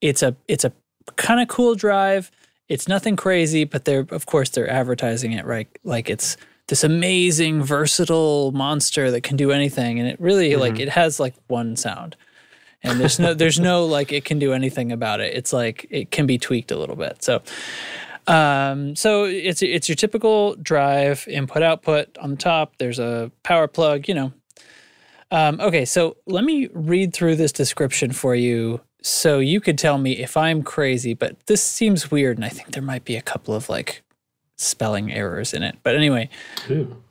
[0.00, 0.72] It's a it's a
[1.16, 2.30] kind of cool drive.
[2.70, 5.68] It's nothing crazy, but they're of course they're advertising it right?
[5.82, 6.36] Like it's
[6.68, 11.34] this amazing versatile monster that can do anything, and it really like it has like
[11.48, 12.16] one sound.
[12.84, 15.34] And there's no there's no like it can do anything about it.
[15.34, 17.24] It's like it can be tweaked a little bit.
[17.24, 17.42] So
[18.28, 22.16] um so it's it's your typical drive input output.
[22.18, 24.32] On the top there's a power plug you know.
[25.32, 29.98] Um, okay so let me read through this description for you so you could tell
[29.98, 33.22] me if i'm crazy but this seems weird and i think there might be a
[33.22, 34.02] couple of like
[34.56, 36.28] spelling errors in it but anyway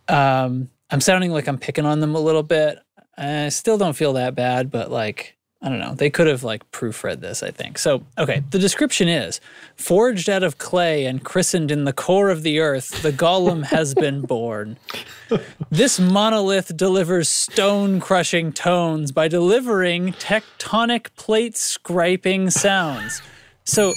[0.07, 2.79] um, I'm sounding like I'm picking on them a little bit.
[3.17, 5.93] I still don't feel that bad, but like, I don't know.
[5.93, 7.77] They could have like proofread this, I think.
[7.77, 9.41] So, okay, the description is
[9.75, 13.93] forged out of clay and christened in the core of the earth, the golem has
[13.93, 14.77] been born.
[15.69, 23.21] This monolith delivers stone crushing tones by delivering tectonic plate scraping sounds.
[23.65, 23.93] So,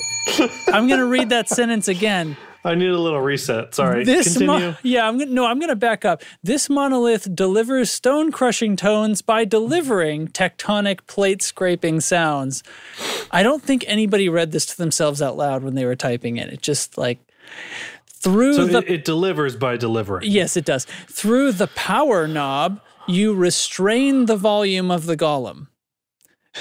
[0.68, 2.36] I'm going to read that sentence again.
[2.64, 3.74] I need a little reset.
[3.74, 4.04] Sorry.
[4.04, 4.46] This Continue.
[4.70, 6.22] mo- yeah, I'm gonna no, I'm gonna back up.
[6.44, 12.62] This monolith delivers stone crushing tones by delivering tectonic plate scraping sounds.
[13.32, 16.52] I don't think anybody read this to themselves out loud when they were typing it.
[16.52, 17.18] It just like
[18.06, 20.30] through so the it, it delivers by delivering.
[20.30, 20.84] yes, it does.
[21.08, 25.66] Through the power knob, you restrain the volume of the golem.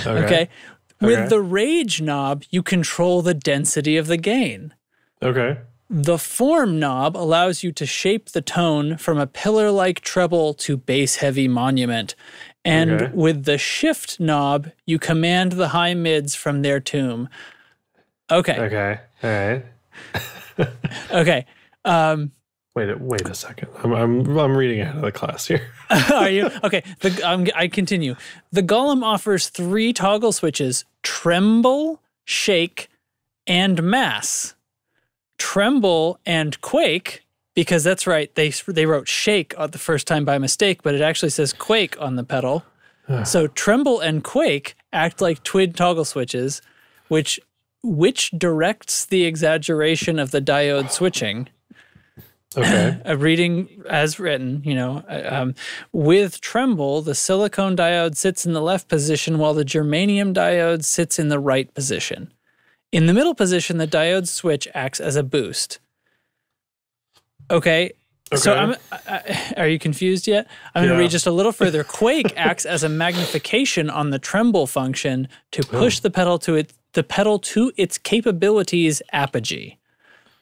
[0.05, 0.49] Okay.
[0.99, 1.27] With Okay.
[1.29, 4.73] the rage knob, you control the density of the gain.
[5.21, 5.59] Okay.
[5.93, 10.77] The form knob allows you to shape the tone from a pillar like treble to
[10.77, 12.15] bass heavy monument.
[12.63, 13.11] And Okay.
[13.13, 17.27] with the shift knob, you command the high mids from their tomb.
[18.31, 18.57] Okay.
[18.57, 18.99] Okay.
[19.23, 19.65] All right.
[21.11, 21.45] Okay.
[21.83, 22.31] Um,
[22.75, 22.89] Wait.
[22.89, 23.67] a- Wait a second.
[23.83, 25.67] I'm I'm I'm reading ahead of the class here.
[26.13, 26.83] Are you okay?
[27.01, 28.15] The, um, I continue.
[28.53, 32.87] The Golem offers three toggle switches: tremble, shake,
[33.47, 34.53] and mass.
[35.41, 37.25] Tremble and quake,
[37.55, 38.33] because that's right.
[38.35, 42.15] They they wrote shake the first time by mistake, but it actually says quake on
[42.15, 42.63] the pedal.
[43.25, 46.61] so tremble and quake act like twin toggle switches,
[47.07, 47.39] which
[47.83, 51.49] which directs the exaggeration of the diode switching
[52.57, 52.99] Okay.
[53.05, 55.55] a reading as written, you know, uh, um,
[55.91, 61.17] with tremble, the silicone diode sits in the left position while the germanium diode sits
[61.19, 62.31] in the right position.
[62.91, 65.79] In the middle position, the diode switch acts as a boost.
[67.49, 67.91] Okay.
[68.35, 70.47] So I'm, I, are you confused yet?
[70.73, 71.83] I'm going to read just a little further.
[71.99, 75.79] Quake acts as a magnification on the tremble function to oh.
[75.79, 79.77] push the pedal to it, the pedal to its capabilities apogee.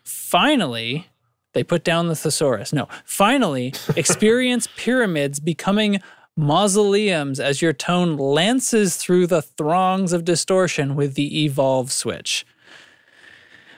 [0.04, 1.08] Finally,
[1.54, 2.72] they put down the thesaurus.
[2.72, 6.00] No, finally, experience pyramids becoming
[6.40, 12.46] mausoleums as your tone lances through the throngs of distortion with the evolve switch.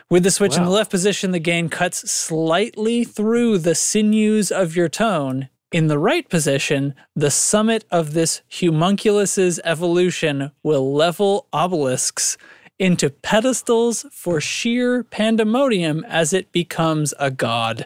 [0.09, 4.75] With the switch in the left position, the gain cuts slightly through the sinews of
[4.75, 5.49] your tone.
[5.71, 12.37] In the right position, the summit of this homunculus's evolution will level obelisks
[12.77, 17.85] into pedestals for sheer pandemonium as it becomes a god.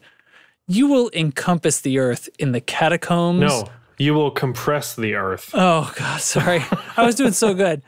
[0.68, 3.42] You will encompass the earth in the catacombs.
[3.42, 5.52] No, you will compress the earth.
[5.54, 6.64] Oh, God, sorry.
[6.98, 7.82] I was doing so good.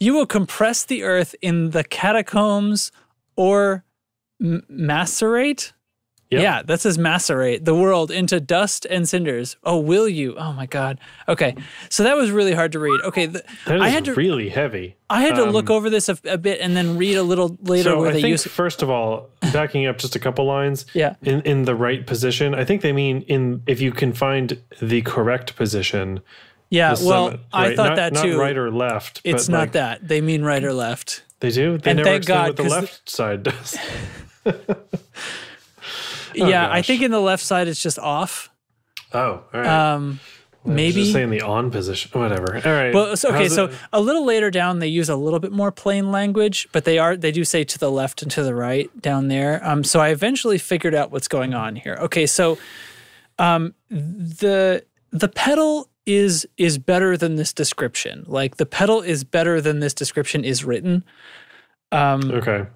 [0.00, 2.92] You will compress the earth in the catacombs
[3.36, 3.84] or
[4.40, 5.72] m- macerate.
[6.30, 6.42] Yep.
[6.42, 9.56] Yeah, that says macerate the world into dust and cinders.
[9.64, 10.36] Oh, will you?
[10.36, 10.98] Oh my God.
[11.26, 11.56] Okay,
[11.88, 13.00] so that was really hard to read.
[13.04, 14.96] Okay, the, That is I had to really heavy.
[15.08, 17.56] I had to look um, over this a, a bit and then read a little
[17.62, 18.46] later So where I they think use.
[18.46, 20.84] first of all, backing up just a couple lines.
[20.94, 21.14] Yeah.
[21.22, 25.00] In in the right position, I think they mean in if you can find the
[25.02, 26.20] correct position.
[26.70, 28.38] Yeah, well, summit, I thought Not- that not too.
[28.38, 29.22] right or left.
[29.24, 31.22] it's not like, that they mean right or left.
[31.40, 31.78] They do.
[31.78, 33.78] They And never thank explain God, what the- left side does.
[36.46, 38.50] yeah, I think in the left side it's just off.
[39.12, 39.66] Oh, all right.
[39.94, 40.20] Um,
[40.64, 42.10] maybe just saying the on position.
[42.20, 42.56] Whatever.
[42.56, 42.92] All right.
[42.94, 45.52] Well, so, okay, How's so it- a little later down, they use a little bit
[45.52, 48.54] more plain language, but they are they do say to the left and to the
[48.54, 49.60] right down there.
[49.66, 51.96] Um, so I eventually figured out what's going on here.
[52.00, 52.58] Okay, so
[53.38, 58.24] um, the the pedal is is better than this description.
[58.26, 61.04] Like the pedal is better than this description is written.
[61.92, 62.66] Um, okay.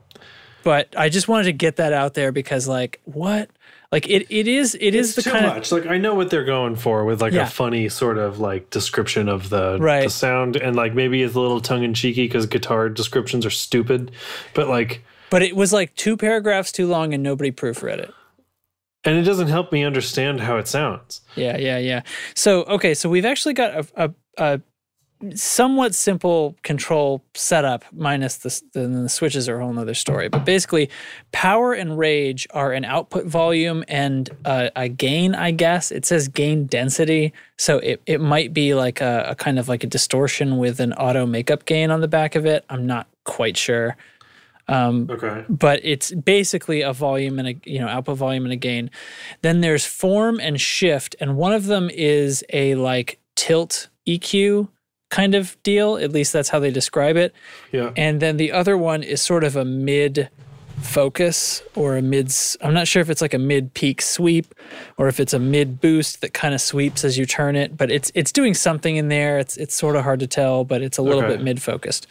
[0.62, 3.50] But I just wanted to get that out there because, like, what?
[3.90, 5.70] Like it, it is it is It's the too kind of much.
[5.70, 7.42] Like I know what they're going for with like Yeah.
[7.42, 10.04] a funny sort of like description of the Right.
[10.04, 13.50] the sound, and like maybe it's a little tongue in cheeky because guitar descriptions are
[13.50, 14.10] stupid,
[14.54, 18.14] but like, but it was like two paragraphs too long and nobody proofread it.
[19.04, 21.20] and it doesn't help me understand how it sounds.
[21.36, 22.00] Yeah, yeah, yeah.
[22.34, 24.60] So, okay, so we've actually got a, a, a
[25.34, 30.28] somewhat simple control setup, minus the, the, the switches are a whole nother story.
[30.28, 30.90] But basically,
[31.32, 35.90] power and rage are an output volume and a, a gain, I guess.
[35.90, 37.32] It says gain density.
[37.58, 40.92] So it, it might be like a, a kind of like a distortion with an
[40.94, 42.64] auto makeup gain on the back of it.
[42.68, 43.96] I'm not quite sure
[44.68, 45.44] um, Okay.
[45.48, 48.90] but it's basically a volume and a you know output volume and a gain.
[49.42, 54.68] Then there's form and shift, and one of them is a like tilt EQ
[55.12, 55.96] kind of deal.
[55.96, 57.30] At least that's how they describe it.
[57.70, 57.92] Yeah.
[57.96, 60.28] And then the other one is sort of a mid
[60.80, 64.52] focus or a mid I'm not sure if it's like a mid peak sweep
[64.98, 67.90] or if it's a mid boost that kind of sweeps as you turn it, but
[67.90, 69.38] it's it's doing something in there.
[69.38, 71.36] It's it's sort of hard to tell, but it's a little Okay.
[71.36, 72.06] bit mid focused.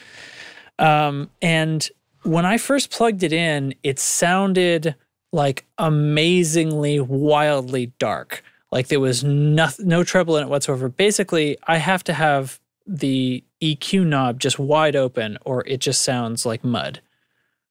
[0.79, 1.89] Um and
[2.23, 4.95] when I first plugged it in, it sounded
[5.33, 8.43] like amazingly wildly dark.
[8.71, 10.87] Like there was no, no treble in it whatsoever.
[10.87, 16.45] Basically, I have to have the EQ knob just wide open or it just sounds
[16.45, 17.01] like mud.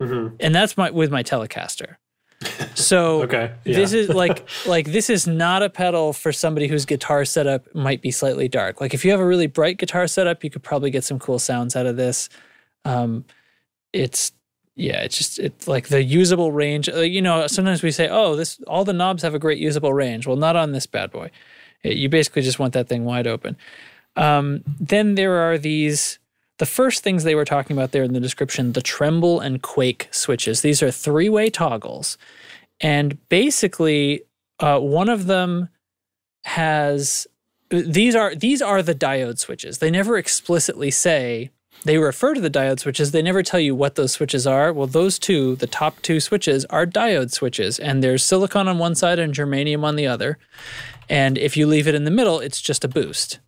[0.00, 0.36] Mhm.
[0.40, 1.96] And that's my with my Telecaster.
[2.74, 3.52] So Okay.
[3.64, 3.74] Yeah.
[3.76, 8.00] this is like like this is not a pedal for somebody whose guitar setup might
[8.00, 8.80] be slightly dark.
[8.80, 11.38] Like if you have a really bright guitar setup, you could probably get some cool
[11.38, 12.28] sounds out of this.
[12.84, 13.24] Um,
[13.92, 14.32] it's
[14.76, 16.88] yeah, it's just it's like the usable range.
[16.88, 19.92] uh, you know, sometimes we say, oh, this all the knobs have a great usable
[19.92, 20.26] range.
[20.26, 21.30] Well, not on this bad boy.
[21.82, 23.56] It- you basically just want that thing wide open.
[24.16, 26.18] Um, then there are these.
[26.58, 30.08] The first things they were talking about there in the description, the tremble and quake
[30.10, 30.60] switches.
[30.60, 32.18] These are three-way toggles,
[32.82, 34.22] and basically,
[34.58, 35.70] uh, one of them
[36.44, 37.26] has
[37.70, 39.78] these are these are the diode switches.
[39.78, 41.50] They never explicitly say
[41.84, 43.12] they refer to the diode switches.
[43.12, 44.72] They never tell you what those switches are.
[44.72, 48.94] Well, those two, the top two switches, are diode switches, and there's silicon on one
[48.94, 50.38] side and germanium on the other.
[51.08, 53.38] And if you leave it in the middle, it's just a boost.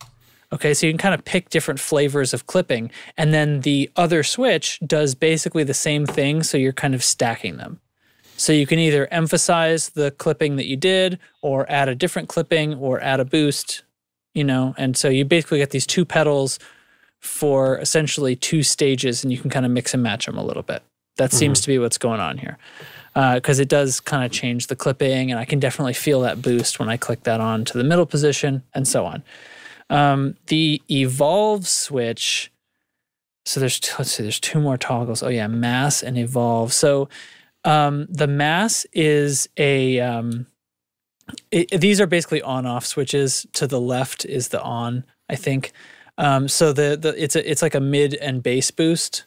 [0.53, 2.91] Okay, so you can kind of pick different flavors of clipping.
[3.17, 7.57] And then the other switch does basically the same thing, so you're kind of stacking
[7.57, 7.81] them.
[8.37, 12.75] So you can either emphasize the clipping that you did, or add a different clipping,
[12.75, 13.83] or add a boost,
[14.35, 14.75] you know.
[14.77, 16.59] And so you basically get these two pedals
[17.21, 20.63] for essentially two stages, and you can kind of mix and match them a little
[20.63, 20.83] bit.
[21.17, 21.39] That mm-hmm.
[21.39, 22.59] seems to be what's going on here.
[23.15, 26.43] Uh, because it does kind of change the clipping, and I can definitely feel that
[26.43, 29.23] boost when I click that on to the middle position, and so on.
[29.93, 32.51] Um, the evolve switch.
[33.45, 35.23] So there's t- let's see, there's two more toggles.
[35.23, 36.73] Oh yeah, mass and evolve.
[36.73, 37.09] So
[37.65, 40.47] um, the mass is a um,
[41.51, 43.47] it, these are basically on-off switches.
[43.55, 45.73] To the left is the on, I think.
[46.19, 49.25] Um, so the the it's a it's like a mid and bass boost,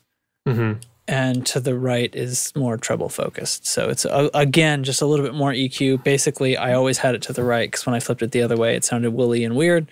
[0.48, 0.80] Mm-hmm.
[1.08, 3.66] and to the right is more treble focused.
[3.68, 6.04] So it's uh, again just a little bit more EQ.
[6.04, 8.56] Basically, I always had it to the right because when I flipped it the other
[8.58, 9.88] way, it sounded woolly and weird.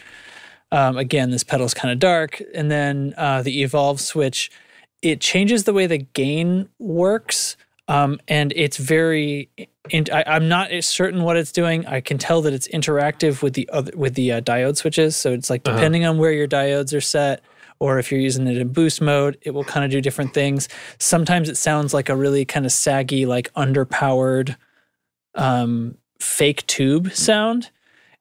[0.74, 4.50] Um, again, this pedal's kind of dark, and then uh, the evolve switch
[5.04, 7.58] it changes the way the gain works,
[7.88, 9.50] um, and it's very.
[9.90, 11.86] In, I, I'm not certain what it's doing.
[11.86, 15.16] I can tell that it's interactive with the other with the uh, diode switches.
[15.16, 17.44] So it's like depending on where your diodes are set,
[17.80, 20.70] or if you're using it in boost mode, it will kind of do different things.
[21.00, 24.56] Sometimes it sounds like a really kind of saggy, like underpowered,
[25.36, 27.70] um, fake tube sound.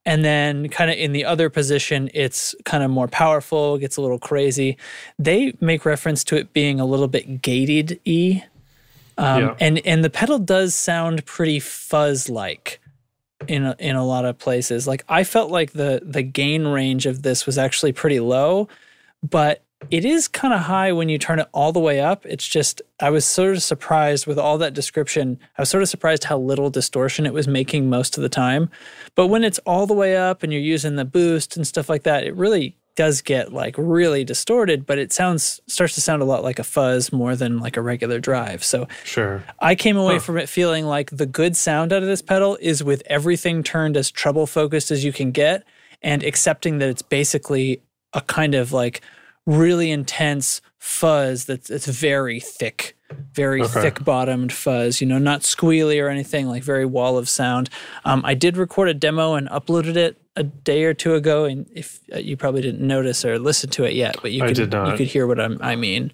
[0.04, 4.00] And then, kind of in the other position, it's kind of more powerful, gets a
[4.00, 4.76] little crazy.
[5.18, 8.42] They make reference to it being a little bit gated E.
[9.16, 9.54] Um, Yeah.
[9.60, 12.80] and, and the pedal does sound pretty fuzz like
[13.46, 14.86] in a, in a lot of places.
[14.88, 18.68] Like I felt like the the gain range of this was actually pretty low,
[19.28, 22.24] but it is kind of high when you turn it all the way up.
[22.26, 25.38] It's just I was sort of surprised with all that description.
[25.58, 28.70] I was sort of surprised how little distortion it was making most of the time.
[29.14, 32.04] But when it's all the way up and you're using the boost and stuff like
[32.04, 36.26] that, it really does get like really distorted, but it sounds starts to sound a
[36.26, 38.62] lot like a fuzz more than like a regular drive.
[38.62, 39.42] So Sure.
[39.60, 42.84] I came away from it feeling like the good sound out of this pedal is
[42.84, 45.64] with everything turned as treble focused as you can get
[46.02, 47.80] and accepting that it's basically
[48.12, 49.00] a kind of like
[49.46, 52.96] really intense fuzz that's it's very thick,
[53.34, 53.82] very Okay.
[53.82, 57.70] thick bottomed fuzz, you know, not squealy or anything, like very wall of sound.
[58.04, 61.66] Um, I did record a demo and uploaded it a day or two ago, and
[61.74, 64.58] if uh, you probably didn't notice or listen to it yet, but you I could
[64.58, 66.10] you could hear what I'm, I mean.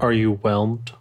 [0.00, 0.92] Are, are you whelmed?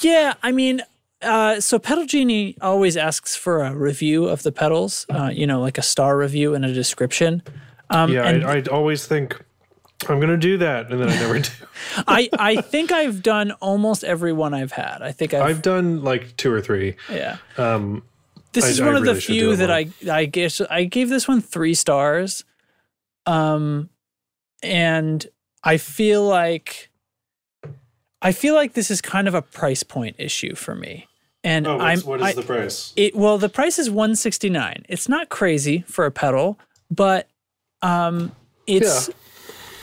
[0.00, 0.82] Yeah, I mean,
[1.20, 5.60] uh, so Pedal Genie always asks for a review of the pedals, uh, you know,
[5.60, 7.42] like a star review and a description.
[7.90, 9.40] Um, yeah, and I, I'd always think
[10.08, 11.50] I'm going to do that, and then I never do.
[12.08, 15.02] I, I think I've done almost every one I've had.
[15.02, 16.96] I think I've, I've done like two or three.
[17.10, 17.36] yeah.
[17.58, 18.02] Um,
[18.52, 19.70] This I- is I one of the really do few that.
[19.70, 22.44] I I guess I gave this one three stars,
[23.26, 23.90] um,
[24.62, 25.24] and
[25.62, 26.90] I feel like
[28.22, 31.08] I feel like this is kind of a price point issue for me.
[31.44, 32.92] And oh, I'm what is I- the price?
[32.96, 34.86] It well, the price is one sixty nine.
[34.88, 36.58] It's not crazy for a pedal,
[36.90, 37.28] but
[37.82, 38.32] um,
[38.66, 39.10] it's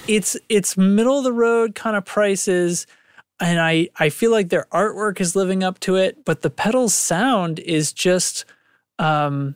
[0.08, 2.88] it's it's middle of the road kind of prices,
[3.42, 6.94] and I I feel like their artwork is living up to it, but the pedal's
[6.94, 8.46] sound is just
[8.98, 9.56] um,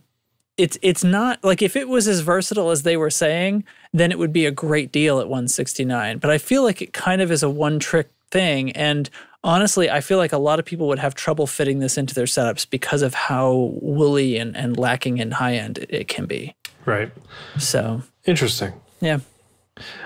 [0.57, 3.63] it's it's not like if it was as versatile as they were saying,
[3.93, 6.17] then it would be a great deal at one sixty nine.
[6.17, 9.09] But I feel like it kind of is a one trick thing, and
[9.43, 12.25] honestly, I feel like a lot of people would have trouble fitting this into their
[12.25, 16.55] setups because of how woolly and, and lacking in high end it, it can be.
[16.85, 17.11] Right.
[17.57, 18.73] So, Interesting.
[18.99, 19.19] yeah.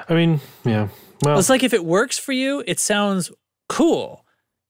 [0.10, 0.90] I mean, yeah.
[1.24, 3.32] Well, It's like if it works for you, it sounds
[3.70, 4.24] cool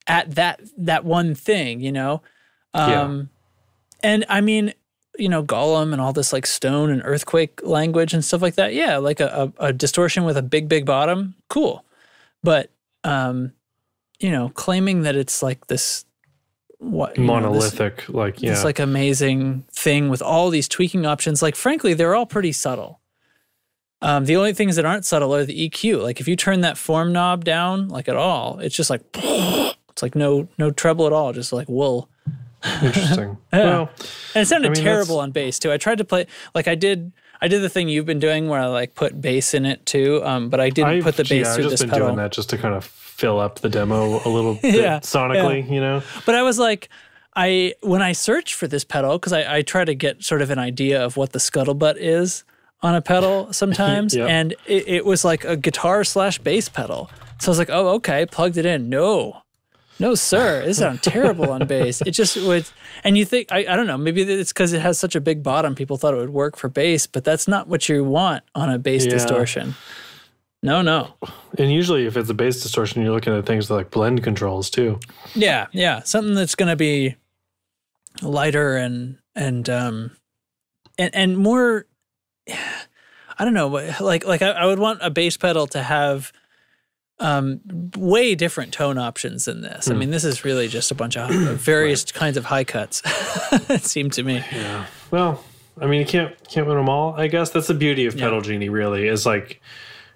[0.07, 2.21] at that that one thing, you know?
[2.73, 3.01] Yeah.
[3.01, 3.29] Um
[4.01, 4.73] and I mean
[5.19, 8.73] you know, Golem and all this like stone and earthquake language and stuff like that.
[8.73, 11.83] Yeah, like a, a, a distortion with a big, big bottom, cool.
[12.43, 12.69] But
[13.03, 13.53] um,
[14.19, 16.05] you know, claiming that it's like this
[16.79, 21.05] what you know, this- Monolithic, like yeah, this like amazing thing with all these tweaking
[21.05, 21.41] options.
[21.41, 22.99] Like, frankly, they're all pretty subtle.
[24.01, 26.03] Um, the only things that aren't subtle are the EQ.
[26.03, 30.01] Like, if you turn that form knob down, like at all, it's just like it's
[30.03, 32.09] like no no treble at all, just like wool.
[32.83, 33.37] interesting.
[33.53, 33.63] Yeah.
[33.65, 33.89] Well,
[34.35, 35.71] And it sounded I mean, terrible on bass too.
[35.71, 37.11] I tried to play like I did.
[37.41, 40.21] I did the thing you've been doing where I like put bass in it too.
[40.23, 42.07] Um, but I didn't I've, put the bass yeah, I've just this been pedal.
[42.07, 45.69] doing that just to kind of fill up the demo a little bit Yeah, sonically,
[45.69, 46.01] you know.
[46.25, 46.89] But I was like,
[47.35, 50.49] I when I searched for this pedal because I, I try to get sort of
[50.49, 52.43] an idea of what the scuttlebutt is
[52.81, 54.29] on a pedal sometimes, Yep.
[54.29, 57.09] and it, it was like a guitar slash bass pedal.
[57.39, 58.89] So I was like, oh okay, plugged it in.
[58.89, 59.41] No,
[59.99, 62.01] no sir, this sounds terrible on bass.
[62.01, 62.65] It just would,
[63.03, 65.41] and you think I, I don't know, maybe it's because it has such a big
[65.43, 65.75] bottom.
[65.75, 68.77] People thought it would work for bass, but that's not what you want on a
[68.77, 69.11] bass Yeah.
[69.11, 69.73] distortion.
[70.63, 71.13] No, no.
[71.57, 74.99] And usually, if it's a bass distortion, you're looking at things like blend controls too.
[75.35, 77.15] Yeah, yeah, something that's going to be
[78.21, 80.11] lighter and and um
[80.97, 81.85] and and more.
[83.39, 83.67] I don't know,
[83.99, 86.31] like like I, I would want a bass pedal to have
[87.19, 87.59] um
[87.95, 89.89] way different tone options than this.
[89.89, 93.01] I mean, this is really just a bunch of various kinds of high cuts.
[93.69, 94.43] it seemed to me.
[94.51, 94.85] Yeah.
[95.09, 95.43] Well,
[95.79, 97.13] I mean, you can't can't win them all.
[97.15, 98.69] I guess that's the beauty of Pedal Genie.
[98.69, 99.61] Really, is like,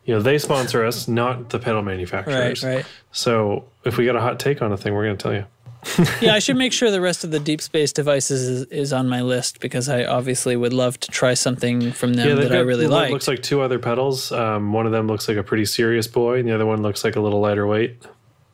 [0.06, 2.64] you know, they sponsor us, not the pedal manufacturers.
[2.64, 2.86] Right, right.
[3.12, 5.46] So if we got a hot take on a thing, we're going to tell you.
[6.22, 9.10] Yeah, I should make sure the rest of the deep space devices is, is on
[9.10, 12.60] my list because I obviously would love to try something from them Yeah, that I
[12.60, 13.12] really like.
[13.12, 14.32] Looks like two other pedals.
[14.32, 17.04] Um, one of them looks like a pretty serious boy, and the other one looks
[17.04, 18.02] like a little lighter weight.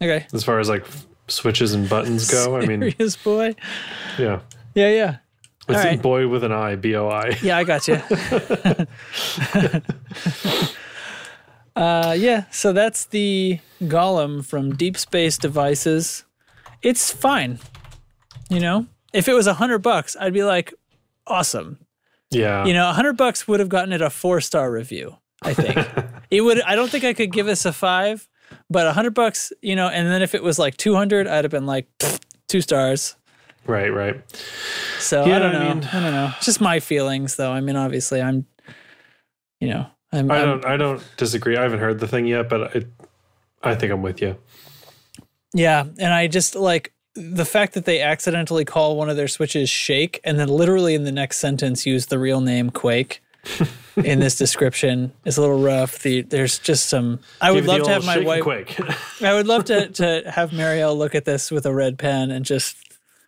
[0.01, 0.25] okay.
[0.33, 0.85] As far as like
[1.27, 3.55] switches and buttons go, I mean, Serious boy.
[4.17, 4.39] yeah,
[4.73, 5.17] Yeah, yeah.
[5.67, 6.01] it's a right.
[6.01, 7.37] boy with an I, B O I.
[7.41, 7.95] Yeah, I got you.
[11.75, 16.23] uh, yeah, so that's the Golem from Deep Space Devices.
[16.81, 17.59] It's fine.
[18.49, 20.73] You know, if it was a hundred bucks, I'd be like,
[21.25, 21.79] awesome.
[22.29, 25.15] Yeah, You know, a hundred bucks would have gotten it a four star review.
[25.43, 25.77] I think
[26.31, 26.61] it would.
[26.61, 28.27] I don't think I could give this a five,
[28.69, 31.45] but a hundred bucks, you know, and then if it was like two hundred, I'd
[31.45, 31.87] have been like
[32.49, 33.15] two stars.
[33.65, 34.21] right, right.
[34.99, 35.69] So Yeah, I don't I know.
[35.69, 36.33] I, mean- don't know.
[36.37, 37.51] It's just my feelings, though.
[37.51, 38.45] I mean, obviously, I'm,
[39.61, 40.29] you know, I'm.
[40.29, 41.55] I I'm- don't, I don't disagree.
[41.55, 44.37] I haven't heard the thing yet, but I, I think I'm with you.
[45.53, 49.69] Yeah, and I just like the fact that they accidentally call one of their switches
[49.69, 53.21] Shake, and then literally in the next sentence use the real name Quake.
[53.95, 55.99] in this description is a little rough.
[55.99, 57.19] The there's just some.
[57.39, 58.43] I would Give love to have my wife.
[58.43, 58.77] quake.
[59.21, 62.43] I would love to to have Marielle look at this with a red pen and
[62.43, 62.75] just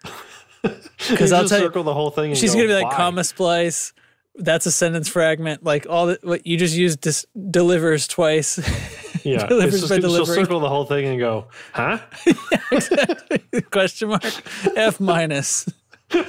[0.62, 2.32] because You I'll tell you, circle the whole thing.
[2.32, 3.94] And she's go, gonna be like "Why?" comma splice.
[4.40, 5.64] That's a sentence fragment.
[5.64, 8.58] Like all that what you just used dis- delivers twice.
[9.26, 12.00] Yeah, delivers just, by she'll circle the whole thing and go, huh?
[12.72, 13.62] Exactly.
[13.72, 14.24] Question mark
[14.76, 15.68] F minus.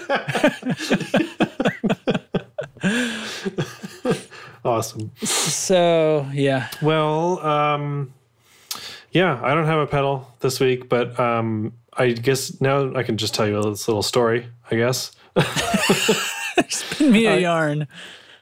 [4.63, 5.11] Awesome.
[5.23, 8.13] So yeah, Well, um,
[9.11, 13.17] yeah, I don't have a pedal this week, but um, I guess now I can
[13.17, 14.47] just tell you this little story.
[14.71, 15.13] I guess.
[16.69, 17.87] spin me a yarn.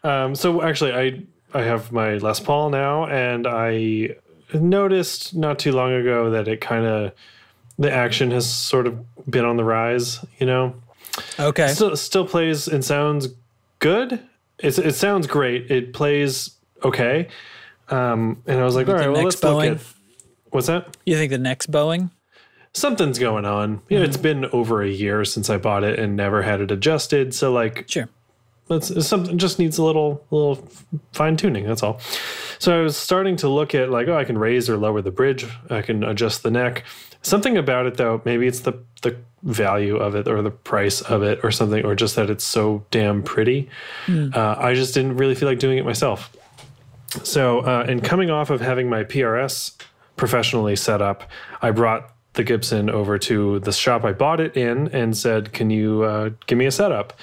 [0.05, 1.23] Um, so actually, I
[1.59, 4.17] I have my Les Paul now, and I
[4.55, 7.13] noticed not too long ago that it kind of
[7.79, 10.25] the action has sort of been on the rise.
[10.39, 10.75] You know,
[11.39, 11.69] Okay.
[11.69, 13.29] still still plays and sounds
[13.79, 14.21] good.
[14.59, 15.71] It's, it sounds great.
[15.71, 16.51] It plays
[16.85, 17.29] okay.
[17.91, 19.79] Um, and I was like, all right, well, let's look at
[20.51, 20.97] what's that?
[21.07, 22.11] You think the next Boeing?
[22.73, 23.81] Something's going on.
[23.89, 26.71] You know, it's been over a year since I bought it and never had it
[26.71, 27.35] adjusted.
[27.35, 28.09] So like, Sure.
[28.71, 30.69] it's something just needs a little little
[31.13, 31.67] fine tuning.
[31.67, 32.01] That's all.
[32.59, 35.11] So I was starting to look at like, oh, I can raise or lower the
[35.11, 35.47] bridge.
[35.71, 36.85] I can adjust the neck.
[37.23, 41.23] Something about it though, maybe it's the the value of it or the price of
[41.23, 43.69] it or something, or just that it's so damn pretty.
[44.09, 46.35] Uh, I just didn't really feel like doing it myself.
[47.23, 49.77] So, uh, and coming off of having my PRS
[50.17, 51.31] professionally set up,
[51.63, 55.71] I brought the Gibson over to the shop I bought it in and said, "Can
[55.71, 57.19] you uh, give me a setup?"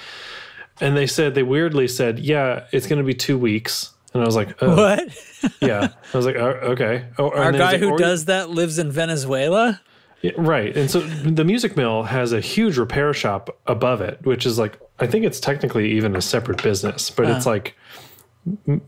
[0.80, 4.26] And they said they weirdly said, "Yeah, it's going to be two weeks." And I
[4.26, 5.52] was like, oh, What?
[5.60, 9.80] "Yeah." I was like, oh, "Okay." Oh, Our guy who does that lives in Venezuela.
[10.22, 10.76] yeah, right.
[10.76, 14.78] And so the Music Mill has a huge repair shop above it, which is like
[14.98, 17.74] I think it's technically even a separate business, but it's like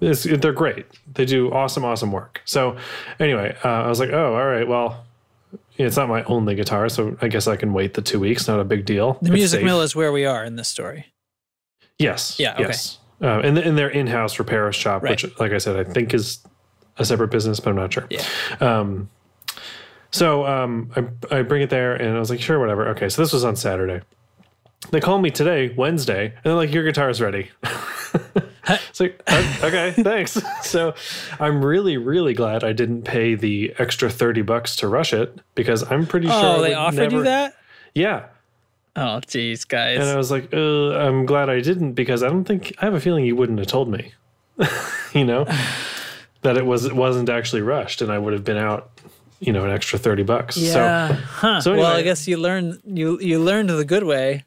[0.00, 0.86] it's, they're great.
[1.14, 2.40] They do awesome, awesome work.
[2.44, 2.76] So
[3.18, 5.04] anyway, uh, I was like, oh, all right, well.
[5.78, 8.48] It's not my only guitar, so I guess I can wait the two weeks.
[8.48, 9.16] Not a big deal.
[9.22, 11.06] The Music Mill is where we are in this story.
[11.98, 12.38] Yes.
[12.38, 12.62] Yeah, okay.
[12.64, 12.98] Yes.
[13.22, 15.10] Uh, in, in their in-house repair shop, Right.
[15.22, 16.44] which, like I said, I think is
[16.98, 18.06] a separate business, but I'm not sure.
[18.10, 18.24] Yeah.
[18.60, 19.08] Um,
[20.10, 20.90] so um,
[21.30, 22.88] I, I bring it there, and I was like, sure, whatever.
[22.90, 24.00] Okay, so this was on Saturday.
[24.90, 27.50] They call me today, Wednesday, and they're like, your guitar's ready.
[28.68, 30.40] it's like, "Oh, okay, thanks.
[30.62, 30.94] so
[31.40, 35.82] I'm really, really glad I didn't pay the extra 30 bucks to rush it because
[35.90, 36.58] I'm pretty sure.
[36.58, 37.56] Oh, they offered you that?
[37.94, 38.26] Yeah.
[38.96, 40.00] Oh, geez, guys.
[40.00, 42.94] And I was like, uh, I'm glad I didn't because I don't think I have
[42.94, 44.12] a feeling you wouldn't have told me,
[45.14, 45.44] you know,
[46.42, 48.90] that it was it wasn't actually rushed, and I would have been out,
[49.40, 50.56] you know, an extra thirty bucks.
[50.56, 51.12] yeah.
[51.12, 51.60] huh.
[51.60, 54.44] so well, I guess you learned you you learned the good way.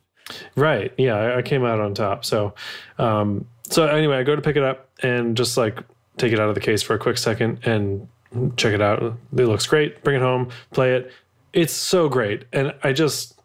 [0.55, 2.25] Right, yeah, I, I came out on top.
[2.25, 2.53] So,
[2.97, 5.79] um, so anyway, I go to pick it up and just like
[6.17, 8.07] take it out of the case for a quick second and
[8.57, 9.01] check it out.
[9.01, 10.03] It looks great.
[10.03, 11.11] Bring it home, play it.
[11.53, 13.39] It's so great, and I just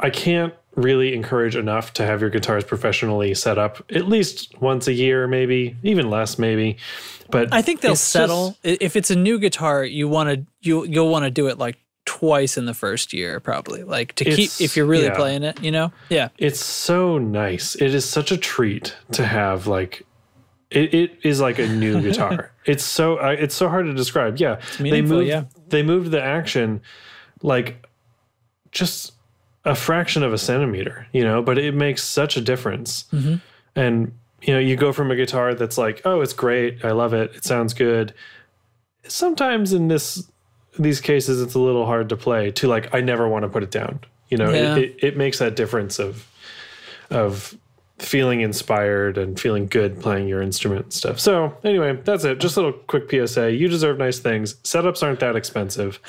[0.00, 4.88] I can't really encourage enough to have your guitars professionally set up at least once
[4.88, 6.78] a year, maybe even less, maybe.
[7.30, 8.56] But I think they'll it's just- settle.
[8.62, 11.76] If it's a new guitar, you want to you you'll want to do it like
[12.04, 13.82] twice in the first year, probably.
[13.82, 15.16] Like to keep if you're really yeah.
[15.16, 15.92] playing it, you know.
[16.08, 16.28] Yeah.
[16.38, 17.74] it's so nice.
[17.76, 20.06] It is such a treat to have like.
[20.70, 22.50] It, it is like a new guitar.
[22.64, 24.38] It's so I it's so hard to describe.
[24.38, 25.44] Yeah, they moved yeah.
[25.68, 26.80] they moved the action
[27.42, 27.86] like
[28.70, 29.12] just
[29.64, 33.04] a fraction of a centimeter, you know, but it makes such a difference.
[33.12, 33.36] Mm-hmm.
[33.76, 37.14] And you know, you go from a guitar that's like, oh, it's great, I love
[37.14, 38.12] it, it sounds good.
[39.06, 40.30] Sometimes in this
[40.78, 42.50] these cases, it's a little hard to play.
[42.52, 44.00] To like, I never want to put it down.
[44.28, 44.76] You know, Yeah.
[44.76, 46.26] it, it, it makes that difference of
[47.10, 47.54] of
[47.98, 51.20] feeling inspired and feeling good playing your instrument and stuff.
[51.20, 52.40] So anyway, that's it.
[52.40, 53.52] Just a little quick PSA.
[53.52, 54.54] You deserve nice things.
[54.64, 56.00] Setups aren't that expensive.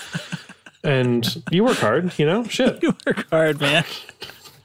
[0.84, 2.44] And you work hard, you know?
[2.46, 2.80] Shit.
[2.84, 3.84] You work hard, man.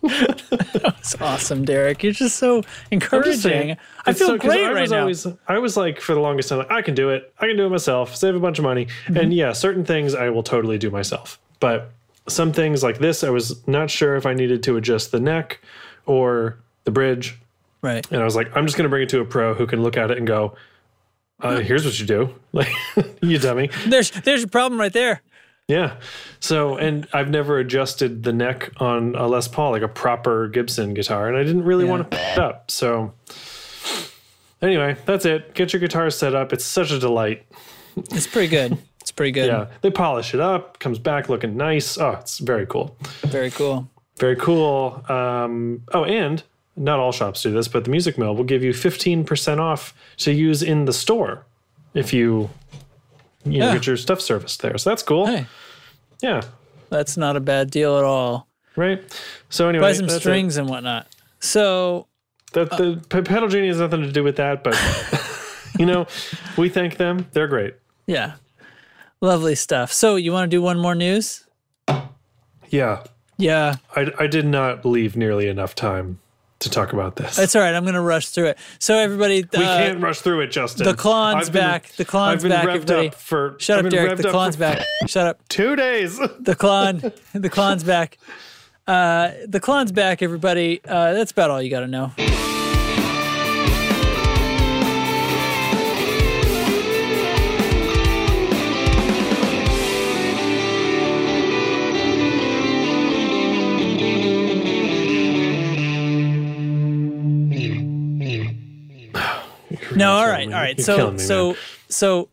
[0.02, 2.02] That was awesome, Derek.
[2.02, 3.34] You're just so encouraging.
[3.34, 3.76] saying,
[4.06, 5.00] I feel so- great I right was now.
[5.00, 7.32] Always, I was like, for the longest time, like, I can do it.
[7.38, 8.14] I can do it myself.
[8.16, 8.86] Save a bunch of money.
[9.06, 9.16] Mm-hmm.
[9.16, 11.38] And yeah, certain things I will totally do myself.
[11.60, 11.90] But
[12.28, 15.60] some things like this, I was not sure if I needed to adjust the neck
[16.06, 17.38] or the bridge.
[17.82, 18.06] right.
[18.10, 19.82] And I was like, I'm just going to bring it to a pro who can
[19.82, 20.56] look at it and go,
[21.40, 22.68] uh, "Here's what you do." Like,
[23.22, 23.70] you dummy.
[23.86, 25.22] There's there's your problem right there.
[25.68, 25.96] Yeah.
[26.40, 30.94] So, and I've never adjusted the neck on a Les Paul, like a proper Gibson
[30.94, 31.90] guitar, and I didn't really Yeah.
[31.90, 32.70] want to pick it up.
[32.70, 33.12] So,
[34.62, 35.54] anyway, that's it.
[35.54, 36.52] Get your guitar set up.
[36.52, 37.44] It's such a delight.
[37.96, 38.78] It's pretty good.
[39.00, 39.46] It's pretty good.
[39.46, 39.66] Yeah.
[39.82, 41.98] They polish it up, comes back looking nice.
[41.98, 42.96] Oh, it's very cool.
[43.22, 43.88] Very cool.
[44.18, 45.02] Very cool.
[45.08, 46.42] Um, oh, and
[46.76, 50.32] not all shops do this, but the Music Mill will give you 15% off to
[50.32, 51.44] use in the store
[51.94, 52.50] if you,
[53.52, 54.76] you know, get your stuff serviced there.
[54.78, 55.26] So that's cool.
[55.26, 55.46] Hey,
[56.22, 56.42] Yeah.
[56.90, 58.46] that's not a bad deal at all.
[58.76, 59.02] Right.
[59.48, 60.20] So anyway, Buy some that's it.
[60.20, 61.06] strings and whatnot.
[61.40, 62.06] So
[62.52, 64.76] That uh, the Pe- pedal genie has nothing to do with that, but
[65.78, 66.06] you know,
[66.56, 67.26] we thank them.
[67.32, 67.74] They're great.
[68.06, 68.34] yeah,
[69.20, 69.92] lovely stuff.
[69.92, 71.44] So you want to do one more news?
[72.70, 73.04] Yeah,
[73.38, 76.18] Yeah, I, I did not leave nearly enough time
[76.60, 77.38] to talk about this.
[77.38, 77.74] it's all right.
[77.74, 78.58] I'm going to rush through it.
[78.78, 80.84] So everybody, we uh, can't rush through it, Justin.
[80.84, 80.94] the
[81.50, 81.88] been- back.
[81.92, 82.04] The
[82.42, 83.10] been back, everybody.
[83.10, 84.16] for Shut I've up, Derek.
[84.16, 84.84] The for back.
[85.06, 85.40] Shut up.
[85.48, 86.18] Two days.
[86.18, 87.12] The Klon.
[87.32, 88.18] the Klon's back.
[88.86, 90.80] Uh, the Klon's back, everybody.
[90.84, 92.12] Uh, that's about all you got to know.
[109.98, 110.80] No, all right, all right.
[110.80, 111.56] So, me, so, man.
[111.88, 112.28] so,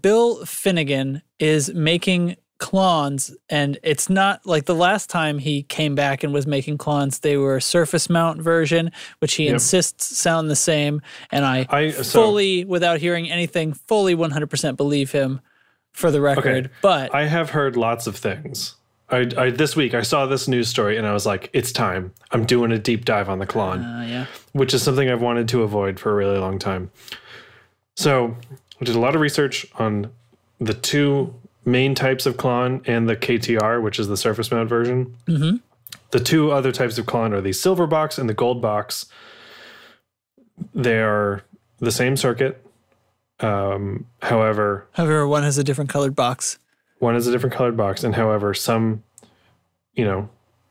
[0.00, 6.22] Bill Finnegan is making Klons, and it's not like the last time he came back
[6.24, 7.20] and was making Klons.
[7.20, 9.54] They were surface mount version, which he Yep.
[9.54, 11.02] insists sound the same.
[11.30, 15.40] And I, I- so- fully, without hearing anything, fully 100% believe him
[15.92, 16.70] for the record.
[16.80, 18.76] But I have heard lots of things.
[19.10, 22.12] I, I this week I saw this news story and I was like, it's time.
[22.30, 23.80] I'm doing a deep dive on the Klon.
[23.84, 26.90] uh, yeah, which is something I've wanted to avoid for a really long time.
[27.96, 28.36] So
[28.80, 30.10] I did a lot of research on
[30.58, 31.34] the two
[31.64, 35.16] main types of Klon and the KTR, which is the surface mount version.
[35.26, 35.56] Mm-hmm.
[36.10, 39.06] The two other types of Klon are the silver box and the gold box.
[40.74, 41.42] They are
[41.78, 42.64] the same circuit.
[43.40, 46.58] Um, however, however, one has a different colored box.
[47.04, 49.04] One is a different colored box, and however, some,
[49.92, 50.30] you know,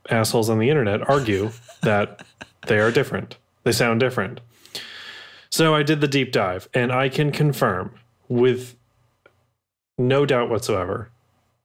[0.10, 1.52] assholes on the internet argue
[1.84, 2.26] that
[2.68, 3.38] they are different.
[3.64, 4.42] They sound different.
[5.52, 7.94] So I did the deep dive, and I can confirm
[8.28, 8.76] with
[10.00, 11.12] no doubt whatsoever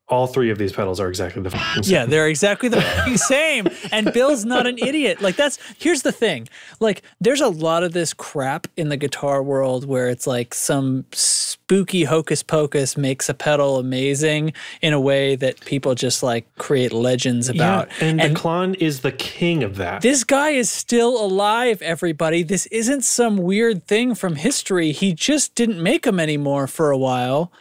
[0.09, 1.83] all three of these pedals are exactly the same.
[1.85, 3.69] Yeah, they're exactly the same.
[3.93, 5.21] And Bill's not an idiot.
[5.21, 6.49] Like that's here's the thing.
[6.81, 11.05] Like there's a lot of this crap in the guitar world where it's like some
[11.13, 16.93] spooky hocus pocus makes a pedal amazing in a way that people just like create
[16.93, 17.89] legends about.
[18.01, 20.01] Yeah, and, the Klon is the king of that.
[20.01, 22.43] this guy is still alive, everybody.
[22.43, 24.93] This isn't some weird thing from history.
[24.93, 27.53] He just didn't make them anymore for a while.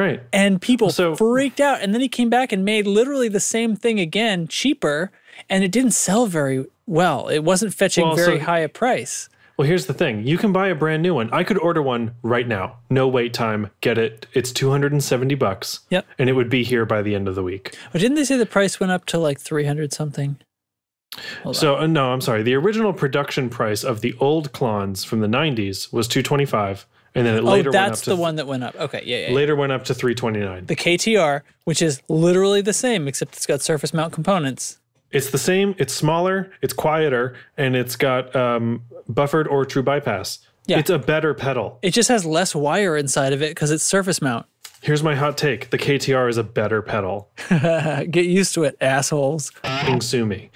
[0.00, 0.22] Right.
[0.32, 1.80] and people So- freaked out.
[1.82, 5.10] And then he came back and made literally the same thing again, cheaper,
[5.48, 7.28] and it didn't sell very well.
[7.28, 9.28] It wasn't fetching Well, very so- high a price.
[9.56, 10.26] Well, here's the thing.
[10.26, 11.28] You can buy a brand new one.
[11.32, 12.76] I could order one right now.
[12.88, 13.68] No wait time.
[13.82, 14.26] Get it.
[14.32, 15.80] It's 270 bucks.
[15.90, 16.06] Yep.
[16.18, 17.76] And it would be here by the end of the week.
[17.92, 20.38] But didn't they say the price went up to like three hundred something?
[21.42, 22.42] Hold So, uh, no, I'm sorry.
[22.42, 27.36] The original production price of the old Klons from the 90s was 225 and then
[27.36, 28.74] it Oh, later went up that's the one that went up.
[28.76, 29.28] Okay, yeah, yeah.
[29.28, 29.34] yeah.
[29.34, 30.66] later went up to 329.
[30.66, 34.78] The KTR, which is literally the same except it's got surface mount components.
[35.10, 35.74] It's the same.
[35.78, 36.52] It's smaller.
[36.62, 40.38] It's quieter, and it's got um, buffered or true bypass.
[40.66, 40.78] Yeah.
[40.78, 41.78] It's a better pedal.
[41.82, 44.46] It just has less wire inside of it because it's surface mount.
[44.82, 47.28] Here's my hot take: the KTR is a better pedal.
[47.48, 49.50] Get used to it, assholes.
[50.00, 50.50] Sue me.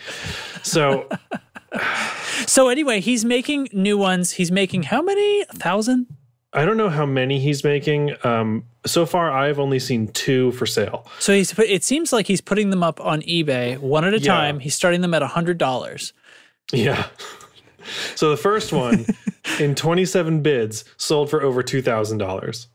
[0.63, 1.09] So
[2.47, 4.33] So anyway, he's making new ones.
[4.33, 5.43] He's making how many?
[5.43, 6.07] A thousand?
[6.55, 8.15] I don't know how many he's making.
[8.25, 11.07] Um, so far, I've only seen two for sale.
[11.19, 14.21] So he's put, it seems like he's putting them up on eBay one at a
[14.21, 14.33] Yeah.
[14.35, 14.61] time.
[14.61, 16.13] He's starting them at hundred dollars.
[16.73, 17.07] Yeah.
[18.15, 19.05] So the first one,
[19.61, 22.69] in 27 bids, sold for over two thousand dollars.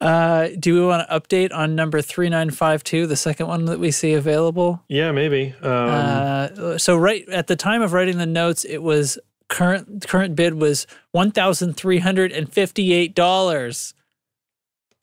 [0.00, 3.66] Uh, do we want to update on number three nine five two, the second one
[3.66, 4.82] that we see available?
[4.88, 5.54] Yeah, maybe.
[5.62, 9.16] Um, Uh, so right at the time of writing the notes, it was
[9.54, 13.94] current current bid was one thousand three hundred and fifty eight dollars.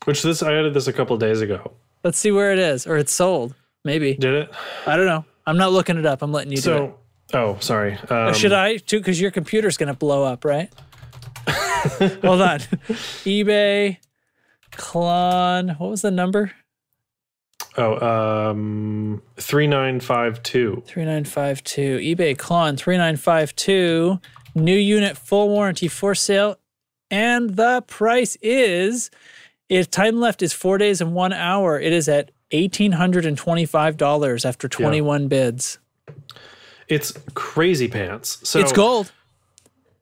[0.04, 1.72] which this I added this a couple days ago.
[2.04, 3.56] Let's see where it is, or it's sold.
[3.86, 4.52] Maybe Did it?
[4.86, 5.24] I don't know.
[5.48, 6.22] I'm not looking it up.
[6.22, 6.96] I'm letting you do it.
[7.32, 7.98] So, oh, sorry.
[8.10, 9.00] Um, should I too?
[9.00, 10.70] Because your computer's gonna blow up, right?
[11.48, 12.60] Hold on.
[13.24, 13.98] eBay,
[14.74, 15.80] Klon.
[15.80, 16.52] What was the number?
[17.78, 20.84] Oh, um, three nine five two.
[20.86, 22.00] Three nine five two.
[22.00, 24.20] eBay Klon three nine five two.
[24.54, 26.58] New unit, full warranty for sale,
[27.10, 29.10] and the price is.
[29.70, 33.38] If time left is four days and one hour, it is at eighteen hundred and
[33.38, 35.80] twenty-five dollars after twenty-one bids.
[36.88, 38.40] It's crazy pants.
[38.44, 39.14] So it's gold.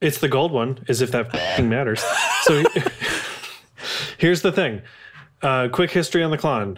[0.02, 1.32] It's the gold one, as if that
[1.64, 2.04] matters.
[2.44, 2.64] So
[4.18, 4.82] here's the thing.
[5.42, 6.78] Uh, quick history on the Klon.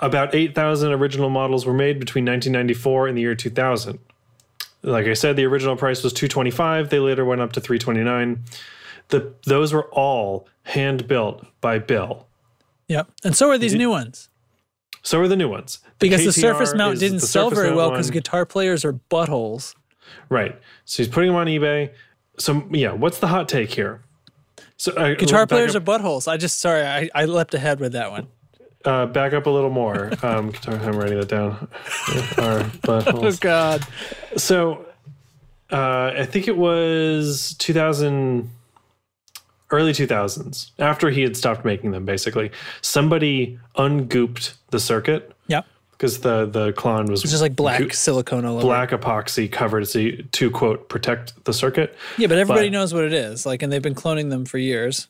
[0.00, 3.98] About 8,000 original models were made between 1994 and the year 2000.
[4.82, 6.90] Like I said, the original price was 225.
[6.90, 8.44] They later went up to 329.
[9.08, 12.26] The those were all hand built by Bill.
[12.88, 13.10] Yep.
[13.24, 14.28] And so are these new ones.
[15.02, 15.80] So are the new ones.
[15.98, 19.74] Because the surface mount didn't sell very well because guitar players are buttholes.
[20.28, 20.58] Right.
[20.84, 21.92] So he's putting them on eBay.
[22.38, 24.02] So yeah, what's the hot take here?
[24.76, 26.26] So uh, Guitar players up, are buttholes.
[26.26, 28.26] I just sorry, I, I leapt ahead with that one.
[28.84, 30.10] Uh, back up a little more.
[30.22, 31.68] Um, guitar, I'm writing that down.
[32.38, 33.40] Our buttholes.
[33.40, 33.84] God.
[34.36, 34.86] So
[35.70, 38.48] uh, I think it was 2000,
[39.70, 40.70] early 2000s.
[40.78, 42.50] After he had stopped making them, basically,
[42.82, 45.66] somebody ungooped the circuit Yep.
[45.92, 48.62] because the the Klon was Just like black silicone all over.
[48.62, 51.96] black epoxy covered you, to quote protect the circuit.
[52.18, 53.44] Yeah, but everybody but- knows what it is.
[53.46, 55.08] Like, and they've been cloning them for years.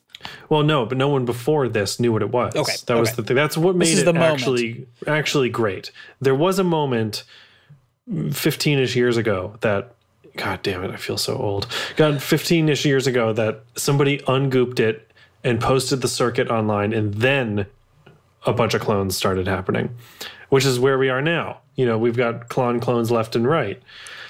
[0.48, 2.54] Well, no, but no one before this knew what it was.
[2.54, 3.36] Okay, that was the thing.
[3.36, 4.24] That's what made it moment.
[4.24, 5.90] actually actually great.
[6.20, 7.24] There was a moment,
[8.32, 9.94] fifteen-ish years ago that.
[10.34, 10.90] God damn it!
[10.90, 11.66] I feel so old.
[11.96, 15.10] God, fifteen-ish years ago that somebody ungooped it
[15.44, 17.66] and posted the circuit online, and then
[18.46, 19.94] a bunch of clones started happening,
[20.48, 21.58] which is where we are now.
[21.76, 23.82] You know, we've got Klon clones left and right.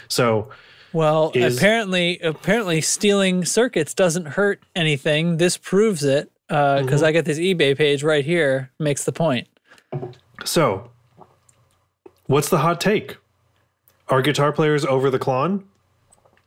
[0.09, 0.51] So
[0.93, 5.37] Well, Is- apparently, apparently, stealing circuits doesn't hurt anything.
[5.39, 7.05] This proves it because Mm-hmm.
[7.05, 8.71] I got this eBay page right here.
[8.79, 9.49] Makes the point.
[10.45, 10.91] So,
[12.27, 13.17] what's the hot take?
[14.09, 15.65] Are guitar players over the Klon?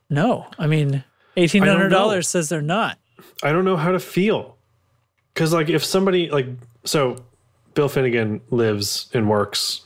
[0.10, 1.04] No, I mean,
[1.38, 3.00] eighteen hundred dollars says they're not.
[3.42, 4.58] I don't know how to feel.
[5.34, 6.48] Because, like, if somebody, like,
[6.86, 7.18] so
[7.74, 9.82] Bill Finnegan lives and works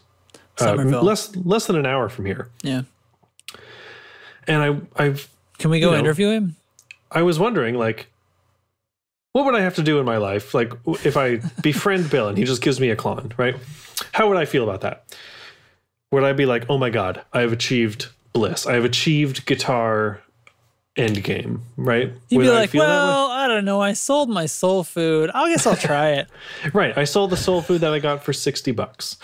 [0.60, 2.49] uh, less less than an hour from here.
[2.62, 2.82] Yeah.
[4.50, 4.62] And
[4.97, 5.30] I, I've,
[5.60, 6.00] Can we go You know.
[6.00, 6.56] interview him?
[7.12, 8.08] I was wondering, like,
[9.34, 10.54] what would I have to do in my life?
[10.54, 10.74] Like,
[11.06, 13.56] if I befriend Bill and he just gives me a Klon, right?
[14.12, 15.06] How would I feel about that?
[16.12, 18.66] Would I be like, oh my God, I have achieved bliss.
[18.66, 20.22] I have achieved guitar
[20.97, 22.12] end game, right?
[22.30, 23.80] You'd Would be I like, feel well, I don't know.
[23.80, 25.30] I sold my soul food.
[25.34, 26.28] I guess I'll try it.
[26.74, 26.97] right.
[26.97, 29.18] I sold the soul food that I got for sixty bucks.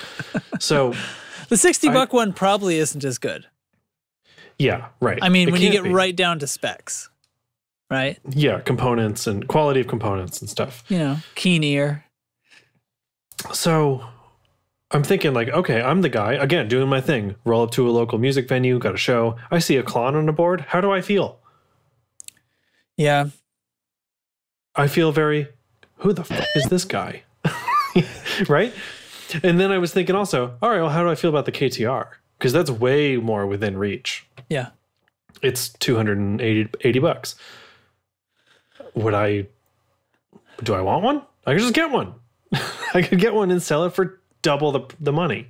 [0.59, 0.93] So
[1.49, 3.45] The 60 I- buck one probably isn't as good.
[4.57, 5.19] Yeah, right.
[5.21, 5.89] I mean, It when you get be.
[5.91, 7.09] right down to specs,
[7.91, 8.17] right?
[8.29, 10.83] yeah, components and quality of components and stuff.
[10.87, 12.05] You know, keen ear.
[13.53, 14.05] So
[14.91, 17.35] I'm thinking like, okay, I'm the guy again doing my thing.
[17.45, 19.35] Roll up to a local music venue, got a show.
[19.51, 20.61] I see a Klon on the board.
[20.69, 21.39] How do I feel?
[22.97, 23.25] Yeah.
[24.75, 25.47] I feel very,
[25.97, 27.23] who the f- is this guy?
[28.49, 28.73] right?
[29.43, 31.51] And then I was thinking also, all right, well, how do I feel about the
[31.51, 32.07] KTR?
[32.37, 34.27] Because that's way more within reach.
[34.49, 34.69] Yeah.
[35.41, 37.35] It's 280 80 bucks.
[38.93, 39.47] Would I,
[40.63, 41.21] do I want one?
[41.45, 42.13] I could just get one.
[42.93, 45.47] I could get one and sell it for double the, the money.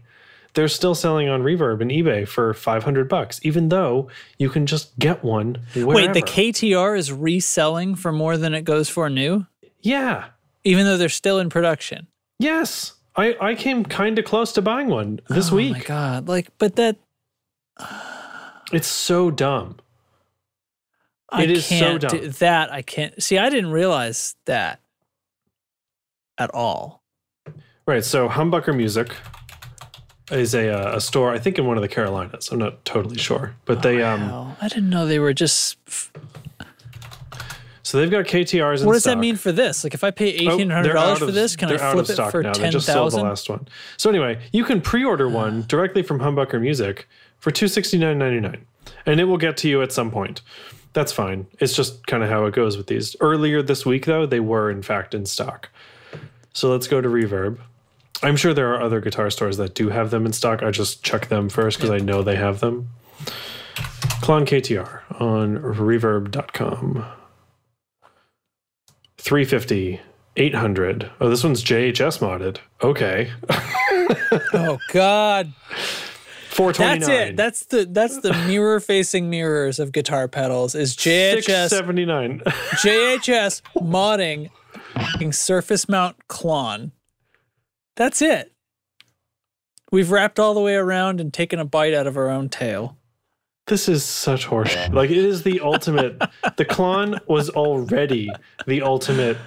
[0.54, 4.10] They're still selling on Reverb and eBay for 500 bucks, even though
[4.40, 5.92] you can just get one wherever.
[5.94, 9.46] Wait, the KTR is reselling for more than it goes for new,
[9.82, 10.26] Yeah.
[10.64, 12.08] even though they're still in production.
[12.40, 12.94] Yes.
[13.18, 15.72] I, I came kind of close to buying one this week.
[15.72, 15.84] oh week.
[15.90, 16.28] my god!
[16.28, 16.98] Like, but that
[18.74, 19.78] It's so dumb.
[21.30, 22.12] I It is so dumb.
[22.20, 22.72] do that.
[22.72, 23.38] I can't see.
[23.38, 24.80] I didn't realize that
[26.38, 27.04] at all.
[27.88, 28.04] Right.
[28.04, 29.16] So Humbucker Music
[30.32, 32.50] is a, uh, a store, I think in one of the Carolinas.
[32.52, 33.56] I'm not totally sure.
[33.66, 34.56] But they, um, Wow.
[34.62, 35.78] I didn't know they were just.
[37.96, 39.86] So they've got KTRs in What does that mean for this?
[39.86, 42.04] Like, if I pay oh, eighteen hundred dollars for this, can I they're out flip
[42.04, 42.52] of it stock for now.
[42.52, 43.70] They ten just sold the last one.
[43.96, 47.08] So anyway, you can pre-order one directly from Humbucker Music
[47.40, 48.66] for two sixty nine ninety nine,
[49.06, 50.42] and it will get to you at some point.
[50.92, 51.48] That's fine.
[51.60, 53.16] It's just kind of how it goes with these.
[53.22, 55.70] Earlier this week, though, they were in fact in stock.
[56.52, 57.60] So let's go to Reverb.
[58.24, 60.64] I'm sure there are other guitar stores that do have them in stock.
[60.64, 62.90] I just check them first because I know they have them.
[64.22, 67.06] Klon KTR on reverb.com.
[69.26, 70.00] 350,
[70.38, 71.12] 800.
[71.20, 72.58] Oh, this one's JHS modded.
[72.82, 73.32] Okay.
[74.54, 75.54] Oh God,
[76.50, 77.00] 429.
[77.00, 77.36] that's it.
[77.36, 80.76] That's the that's the mirror facing mirrors of guitar pedals.
[80.76, 82.42] Is JHS 79.
[82.46, 84.52] JHS modding
[85.34, 86.92] surface mount Klon.
[87.96, 88.54] That's it.
[89.92, 92.98] We've wrapped all the way around and taken a bite out of our own tail.
[93.68, 94.94] This is such horseshit.
[94.94, 96.20] Like it is the ultimate.
[96.58, 98.30] the Klon was already
[98.68, 99.38] the ultimate,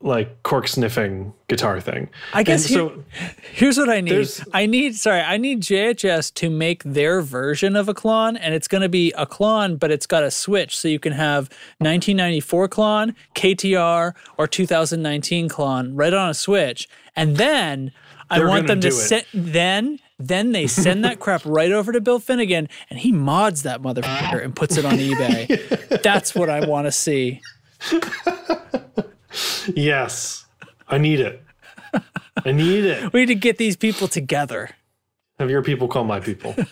[0.00, 2.10] like cork sniffing guitar thing.
[2.32, 4.28] I guess And here- here's what I need.
[4.52, 8.66] I need sorry, I need JHS to make their version of a Klon, and it's
[8.66, 11.48] going to be a Klon, but it's got a switch, so you can have
[11.78, 17.92] 1994 Klon, KTR, or 2019 Klon right on a switch, and then
[18.28, 18.98] I They're want them to do it.
[18.98, 20.00] send then.
[20.18, 24.42] Then they send that crap right over to Bill Finnegan, and he mods that motherfucker
[24.42, 26.02] and puts it on eBay.
[26.02, 27.40] That's what I want to see.
[29.74, 30.46] yes,
[30.88, 31.42] I need it.
[32.44, 33.12] I need it.
[33.12, 34.70] We need to get these people together.
[35.38, 36.54] Have your people call my people.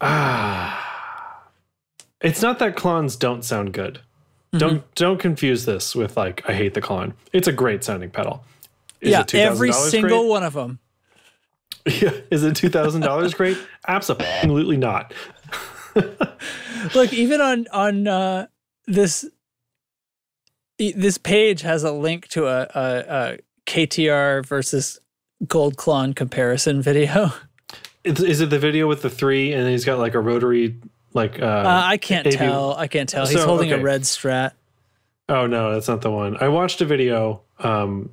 [0.00, 0.80] ah.
[2.20, 4.00] It's not that clones don't sound good.
[4.52, 4.58] Mm-hmm.
[4.58, 7.14] Don't don't confuse this with like I hate the Klon.
[7.32, 8.44] It's a great sounding pedal.
[9.00, 10.78] Is yeah, it every single one of them.
[11.86, 12.12] Yeah.
[12.30, 13.58] Is it two thousand dollars great?
[13.86, 15.12] Absolutely not.
[16.94, 18.46] Look, even on on uh,
[18.86, 19.24] this
[20.78, 24.98] this page has a link to a, a, a KTR versus
[25.46, 27.32] Gold Klon comparison video.
[28.02, 30.76] Is, is it the video with the three and he's got like a rotary
[31.14, 32.74] like uh, Uh, I can't AB tell.
[32.74, 33.24] I can't tell.
[33.26, 34.52] He's So, holding a red Strat.
[35.28, 36.36] Oh no, that's not the one.
[36.42, 38.10] I watched a video um,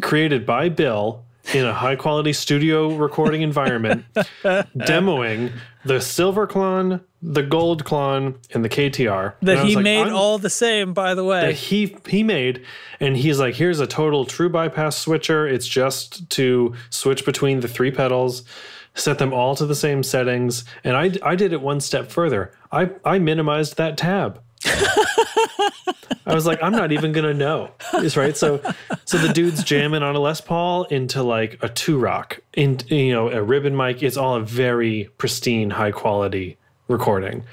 [0.00, 4.04] created by Bill in a high quality studio recording environment,
[4.44, 5.52] demoing
[5.84, 10.50] the silver Klon, the gold Klon, and the KTR That he like, made all the
[10.50, 12.64] same, by the way, that he he made,
[13.00, 15.46] and he's like, here's a total true bypass switcher.
[15.46, 18.44] It's just to switch between the three pedals.
[18.94, 22.52] Set them all to the same settings, and I, I did it one step further.
[22.70, 24.38] I, I minimized that tab.
[26.26, 27.70] I was like, I'm not even gonna know.
[27.94, 28.36] Is right.
[28.36, 28.60] So,
[29.04, 33.28] so the dude's jamming on a Les Paul into like a Two-Rock, in you know,
[33.28, 34.02] a ribbon mic.
[34.02, 36.56] It's all a very pristine, high quality
[36.88, 37.44] recording,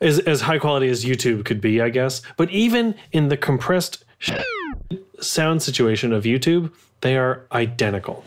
[0.00, 2.22] as as high quality as YouTube could be, I guess.
[2.36, 4.04] But even in the compressed
[5.20, 8.24] sound situation of YouTube, they are identical.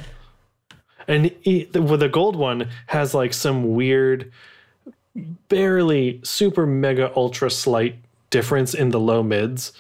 [1.08, 4.32] And he, the, the gold one has like some weird,
[5.50, 7.96] barely super mega ultra slight
[8.32, 9.72] difference in the low mids,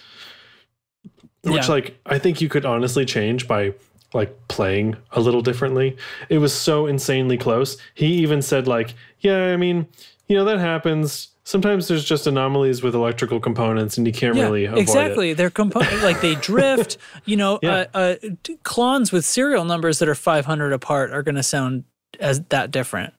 [1.44, 1.72] which Yeah.
[1.74, 3.74] like I think you could honestly change by
[4.14, 5.98] like playing a little differently.
[6.30, 7.78] It was so insanely close.
[7.96, 9.88] He even said like, "Yeah, I mean,
[10.28, 11.30] you know that happens.
[11.44, 15.32] sometimes there's just anomalies with electrical components, and you can't really avoid exactly.
[15.32, 15.38] it.
[15.38, 16.98] They're compo- like they drift.
[17.26, 17.86] You know, Yeah.
[17.96, 18.30] uh, uh,
[18.64, 21.84] clones with serial numbers that are 500 apart are going to sound
[22.20, 23.14] as that different.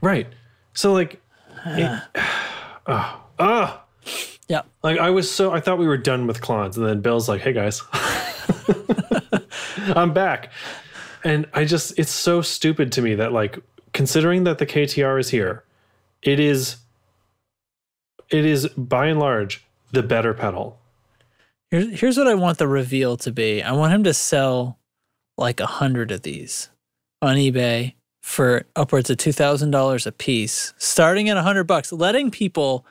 [0.00, 0.28] Right.
[0.74, 1.20] So like,
[1.66, 2.00] it,
[2.86, 3.82] oh, ah,
[4.48, 4.62] Yeah.
[4.82, 7.40] like I was so I thought we were done with clones, and then Bill's like,
[7.40, 7.82] "Hey guys,
[9.96, 10.52] I'm back,"
[11.24, 13.58] and I just it's so stupid to me that like
[13.92, 15.64] considering that the KTR is here,
[16.22, 16.76] it is,
[18.30, 20.78] it is by and large the better pedal.
[21.70, 23.62] Here's here's what I want the reveal to be.
[23.62, 24.78] I want him to sell
[25.38, 26.68] like a hundred of these
[27.22, 31.92] on eBay for upwards of two thousand dollars a piece, starting at a hundred bucks,
[31.92, 32.84] letting people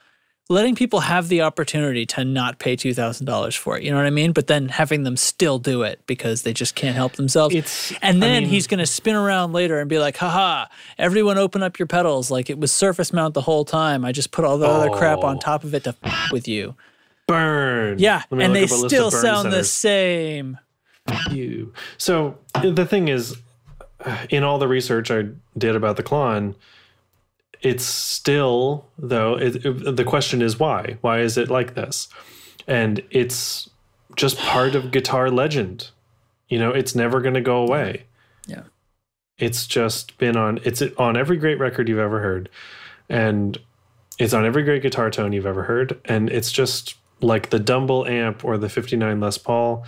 [0.50, 3.84] letting people have the opportunity to not pay two thousand dollars for it.
[3.84, 4.34] You know what I mean?
[4.34, 7.56] But then having them still do it because they just can't help themselves.
[7.56, 10.66] It's- and I then mean- he's gonna spin around later and be like, haha,
[10.98, 12.30] everyone open up your pedals.
[12.30, 14.04] Like it was surface mount the whole time.
[14.06, 15.40] I just put all the other crap on Oh.
[15.40, 16.76] top of it to f- with you.
[17.28, 18.00] Burn.
[18.00, 20.58] Yeah, and they up a list of still sound the same.
[21.32, 21.74] you.
[21.98, 23.38] So the thing is,
[24.06, 25.28] uh, in all the research I
[25.58, 26.56] did about the Klon,
[27.64, 29.36] it's still though.
[29.36, 30.98] It, it- the question is why?
[31.02, 32.08] Why is it like this?
[32.68, 33.70] And it's
[34.16, 35.90] just part of guitar legend.
[36.50, 38.04] You know, it's never going to go away.
[38.46, 38.64] Yeah.
[39.40, 40.60] It's just been on.
[40.64, 42.50] It's on every great record you've ever heard,
[43.10, 43.58] and
[44.20, 48.06] it's on every great guitar tone you've ever heard, and it's just like the Dumble
[48.06, 49.86] amp or the 59 Les Paul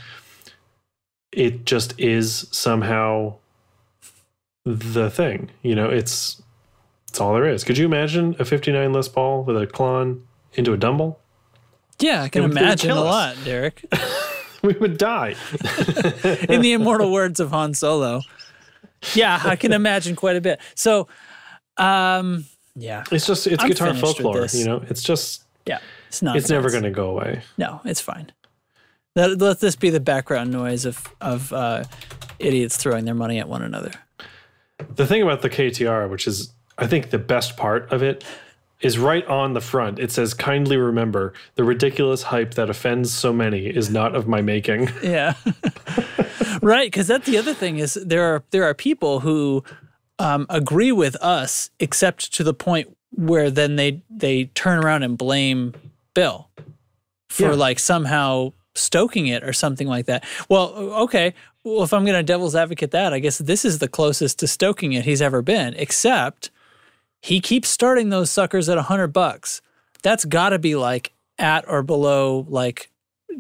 [1.32, 3.36] it just is somehow
[4.64, 5.52] the thing.
[5.62, 6.42] You know, it's
[7.16, 7.64] it's all there is.
[7.64, 10.24] Could you imagine a 59 Les Paul with a Klon
[10.56, 11.18] into a Dumble?
[11.98, 13.86] Yeah, I can would- imagine a lot, Derek.
[14.62, 15.36] We would die.
[16.50, 18.22] In the immortal words of Han Solo.
[19.14, 20.60] Yeah, I can imagine quite a bit.
[20.74, 21.08] So,
[21.78, 22.46] um,
[22.76, 24.84] yeah, It's just it's I'm guitar folklore, you know.
[24.90, 26.36] It's just yeah, it's not.
[26.36, 27.44] it's never going to go away.
[27.60, 28.32] No, it's fine.
[29.16, 31.84] Let, let this be the background noise of of uh,
[32.40, 33.92] idiots throwing their money at one another.
[34.96, 38.24] The thing about the KTR, which is I think the best part of it,
[38.82, 40.00] is right on the front.
[40.00, 44.42] It says, "Kindly remember, the ridiculous hype that offends so many is not of my
[44.42, 45.34] making." Yeah.
[46.62, 49.64] right, because that's the other thing is there are there are people who
[50.20, 55.18] um, agree with us, except to the point where then they they turn around and
[55.18, 55.74] blame
[56.14, 56.50] Bill
[57.30, 57.56] for Yeah.
[57.56, 60.24] like somehow stoking it or something like that.
[60.50, 60.74] Well,
[61.04, 61.34] okay.
[61.64, 64.48] Well, if I'm going to devil's advocate that, I guess this is the closest to
[64.48, 66.52] stoking it he's ever been, except
[67.26, 69.62] he keeps starting those suckers at a hundred bucks.
[70.04, 72.92] That's got to be like at or below like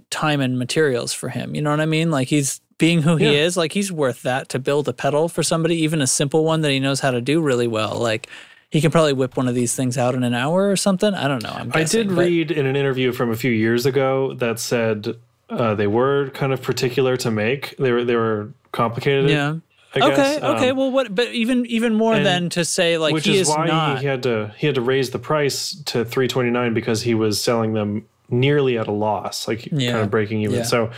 [0.09, 1.53] time and materials for him.
[1.55, 2.09] You know what I mean?
[2.09, 3.43] Like he's being who he Yeah.
[3.45, 3.55] is.
[3.55, 6.71] Like he's worth that to build a pedal for somebody, even a simple one that
[6.71, 7.95] he knows how to do really well.
[7.99, 8.27] Like
[8.71, 11.13] he can probably whip one of these things out in an hour or something.
[11.13, 11.51] I don't know.
[11.55, 15.15] I'm I did but- read in an interview from a few years ago that said
[15.49, 17.75] uh, they were kind of particular to make.
[17.77, 19.29] They were they were complicated.
[19.29, 19.57] Yeah.
[19.95, 20.15] I okay.
[20.15, 20.43] guess.
[20.43, 20.69] okay.
[20.69, 21.13] Um, Well, what?
[21.15, 23.99] But even even more than to say like which he is, is why not.
[23.99, 27.73] he had to he had to raise the price to 329 because he was selling
[27.73, 29.91] them nearly at a loss, like Yeah.
[29.91, 30.57] kind of breaking even.
[30.57, 30.63] Yeah.
[30.63, 30.91] So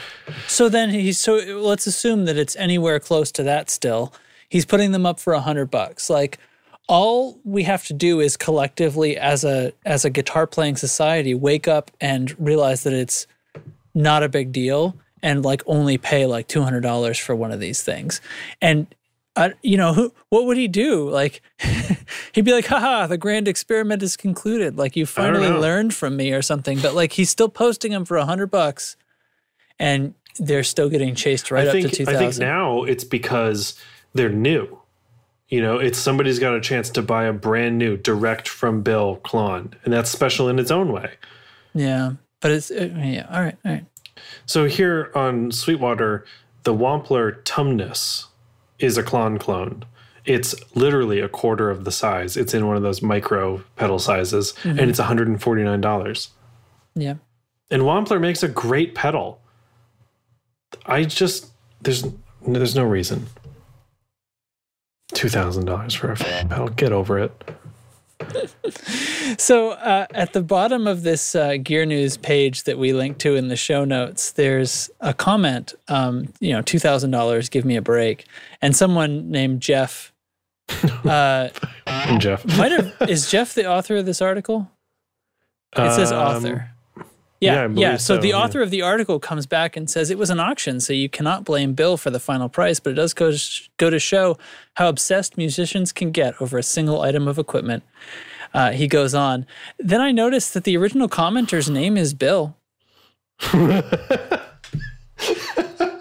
[0.48, 4.14] So then he's so let's assume that it's anywhere close to that still.
[4.50, 6.10] He's putting them up for a hundred bucks.
[6.10, 6.40] Like
[6.88, 11.68] all we have to do is collectively as a as a guitar playing society wake
[11.68, 13.28] up and realize that it's
[13.94, 17.60] not a big deal and like only pay like two hundred dollars for one of
[17.60, 18.22] these things.
[18.62, 18.88] And
[19.36, 21.08] uh, you know, who, what would he do?
[21.10, 21.42] Like,
[22.34, 24.78] he'd be like, haha, the grand experiment is concluded.
[24.78, 26.80] Like, you finally learned from me or something.
[26.80, 28.98] But like, he's still posting them for a hundred bucks
[29.80, 33.80] and they're still getting chased right I up think to I think now it's because
[34.14, 34.80] they're new.
[35.50, 39.22] You know, it's somebody's got a chance to buy a brand new direct from Bill
[39.24, 41.12] Klon, and that's special in its own way.
[41.74, 42.14] yeah.
[42.40, 43.26] But it's, uh, yeah.
[43.32, 43.58] All right.
[43.66, 43.86] All right.
[44.46, 46.26] So here on Sweetwater,
[46.64, 48.26] the Wampler Tumnus
[48.80, 49.84] is a Klon clone.
[50.26, 52.36] It's literally a quarter of the size.
[52.36, 54.80] It's in one of those micro pedal sizes, Mm-hmm.
[54.80, 56.28] and it's $149.
[56.96, 57.16] Yeah.
[57.72, 59.40] And Wampler makes a great pedal.
[60.86, 61.48] I just
[61.82, 62.06] there's
[62.46, 63.28] there's no reason.
[65.14, 66.68] Two thousand dollars for a pedal.
[66.70, 67.52] Get over it.
[69.38, 73.36] So uh, at the bottom of this uh, Gear News page that we link to
[73.36, 75.74] in the show notes, there's a comment.
[75.90, 77.50] Um, you know, two thousand dollars.
[77.50, 78.26] Give me a break.
[78.62, 80.14] And someone named Jeff.
[81.06, 81.50] Uh,
[82.20, 82.46] Jeff.
[82.58, 84.70] might have is Jeff the author of this article?
[85.78, 86.72] It says Um, author.
[87.40, 87.98] Yeah, Yeah, yeah.
[87.98, 88.36] So, so, the yeah.
[88.36, 91.44] author of the article comes back and says it was an auction, so you cannot
[91.44, 94.38] blame Bill for the final price, but it does go to, go to show
[94.76, 97.84] how obsessed musicians can get over a single item of equipment.
[98.54, 99.46] Uh, he goes on.
[99.78, 102.56] Then I noticed that the original commenter's name is Bill.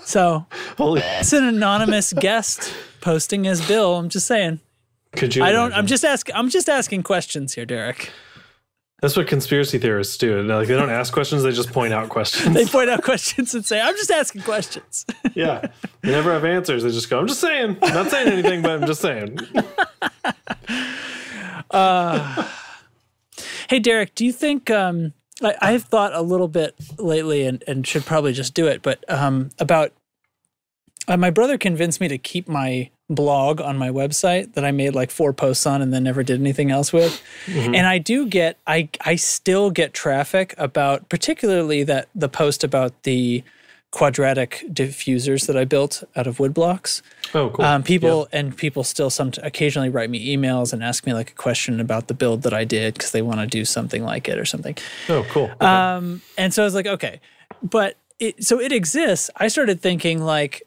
[0.02, 0.46] so
[0.78, 3.96] Holy, it's an anonymous guest posting as Bill.
[3.96, 4.60] I'm just saying.
[5.16, 5.42] could you?
[5.44, 5.74] I don't.
[5.74, 6.34] I'm just asking.
[6.34, 8.10] I'm just asking questions here, Derek.
[9.02, 10.42] That's what conspiracy theorists do.
[10.42, 12.54] Like they don't ask questions; they just point out questions.
[12.54, 15.04] They point out questions and say, "I'm just asking questions."
[15.34, 15.66] yeah,
[16.00, 16.82] they never have answers.
[16.82, 19.38] They just go, "I'm just saying, I'm not saying anything, but I'm just saying."
[23.68, 25.12] Hey, Derek, do you think um,
[25.42, 29.04] I, I've thought a little bit lately, and, and should probably just do it, but
[29.10, 29.92] um, about
[31.08, 34.94] uh, my brother convinced me to keep my blog on my website that I made
[34.94, 37.22] like four posts on and then never did anything else with.
[37.48, 43.02] And I do get, I I still get traffic about, particularly that the post about
[43.04, 43.44] the
[43.92, 47.00] quadratic diffusers that I built out of wood blocks.
[47.32, 47.64] Oh, cool.
[47.64, 51.34] Um, people and people still some occasionally write me emails and ask me like a
[51.34, 54.38] question about the build that I did because they want to do something like it
[54.38, 54.76] or something.
[55.08, 55.44] oh, cool.
[55.44, 55.66] Okay.
[55.66, 57.20] Um, and so I was like, okay,
[57.62, 59.30] but it, so it exists.
[59.36, 60.65] I started thinking like,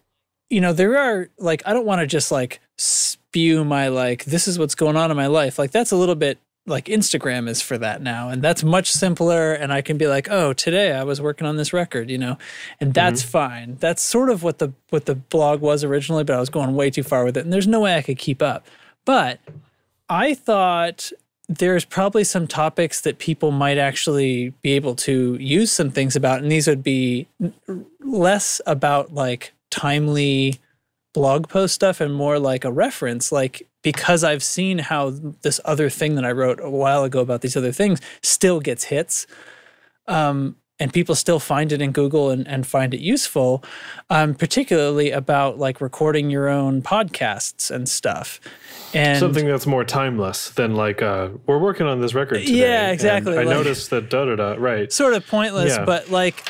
[0.49, 4.47] you know, there are like, I don't want to just like spew my like, this
[4.47, 5.59] is what's going on in my life.
[5.59, 8.29] Like that's a little bit like Instagram is for that now.
[8.29, 9.53] And that's much simpler.
[9.53, 12.37] And I can be like, oh, today I was working on this record, you know,
[12.79, 13.31] and that's mm-hmm.
[13.31, 13.77] fine.
[13.79, 16.89] That's sort of what the, what the blog was originally, but I was going way
[16.89, 17.43] too far with it.
[17.43, 18.65] And there's no way I could keep up.
[19.05, 19.39] But
[20.09, 21.11] I thought
[21.47, 26.41] there's probably some topics that people might actually be able to use some things about,
[26.43, 27.27] and these would be
[27.99, 30.59] less about like timely
[31.13, 33.31] blog post stuff and more like a reference.
[33.31, 37.41] Like, because I've seen how this other thing that I wrote a while ago about
[37.41, 39.25] these other things still gets hits.
[40.07, 43.63] Um, and people still find it in Google and, and find it useful,
[44.09, 48.39] um, particularly about like recording your own podcasts and stuff.
[48.93, 52.59] And Something that's more timeless than like uh, we're working on this record today.
[52.59, 54.55] Yeah, exactly, I noticed that da da da.
[54.57, 54.91] Right.
[54.91, 55.83] sort of pointless, Yeah.
[55.83, 56.43] but like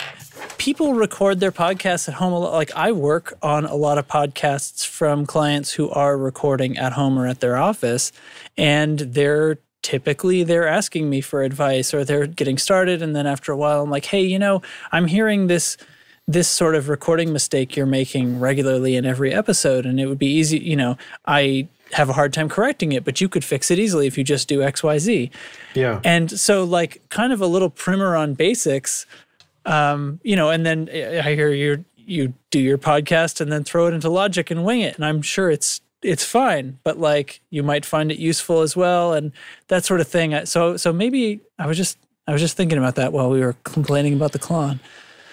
[0.57, 2.53] people record their podcasts at home a lot.
[2.53, 7.17] Like I work on a lot of podcasts from clients who are recording at home
[7.17, 8.11] or at their office,
[8.57, 13.53] and they're typically they're asking me for advice or they're getting started and then after
[13.53, 14.61] a while I'm like, "Hey, you know,
[14.91, 15.77] I'm hearing this
[16.27, 20.27] this sort of recording mistake you're making regularly in every episode and it would be
[20.27, 20.95] easy, you know,
[21.25, 24.23] I have a hard time correcting it, but you could fix it easily if you
[24.23, 25.31] just do XYZ.
[25.73, 25.99] Yeah.
[26.03, 29.07] And so, like, kind of a little primer on basics,
[29.69, 33.85] um, you know, and then I hear you you do your podcast and then throw
[33.87, 37.61] it into Logic and wing it, and I'm sure it's it's fine, but like you
[37.61, 39.31] might find it useful as well, and
[39.67, 40.45] that sort of thing.
[40.45, 41.97] So so maybe I was just
[42.27, 44.79] I was just thinking about that while we were complaining about the Klon.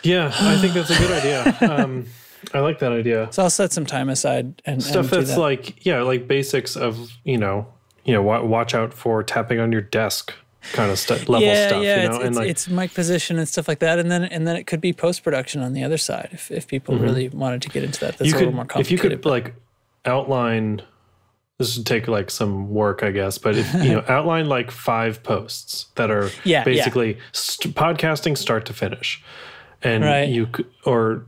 [0.03, 0.33] yeah.
[0.39, 1.59] I think that's a good idea.
[1.85, 2.07] Um,
[2.55, 3.29] I like that idea.
[3.33, 5.41] So I'll set some time aside and Stuff and that's that.
[5.41, 7.67] like yeah, like basics of you know
[8.05, 10.33] you know watch out for tapping on your desk
[10.73, 11.83] kind of stuff level yeah, stuff.
[11.85, 14.47] yeah, you know, it's, like it's mic position and stuff like that, and then and
[14.47, 17.63] then it could be post production on the other side if, if people really wanted
[17.63, 18.19] to get into that.
[18.19, 18.25] That's Mm-hmm.
[18.31, 18.87] you a could little more complicated.
[18.87, 19.55] if you could but- like
[20.05, 20.83] outline
[21.59, 25.23] this would take like some work i guess but if you know outline like five
[25.23, 26.65] posts that are Yeah, yeah.
[26.65, 29.23] basically st- podcasting start to finish
[29.83, 30.29] and Right.
[30.29, 31.25] you could or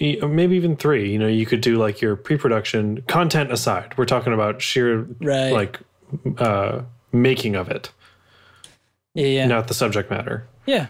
[0.00, 4.32] maybe even three you know you could do like your pre-production content aside we're talking
[4.32, 5.52] about sheer Right.
[5.52, 5.80] like
[6.38, 6.80] uh
[7.12, 7.90] making of it
[9.18, 9.46] yeah, yeah.
[9.46, 10.86] not the subject matter Yeah.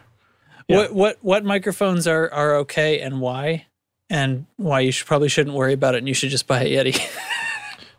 [0.67, 3.67] What what what microphones are are okay and why,
[4.11, 6.71] and why you should probably shouldn't worry about it and you should just buy a
[6.71, 6.95] Yeti.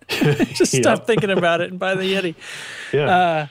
[0.56, 2.36] just stop thinking about it and buy the Yeti.
[2.94, 3.48] yeah Uh,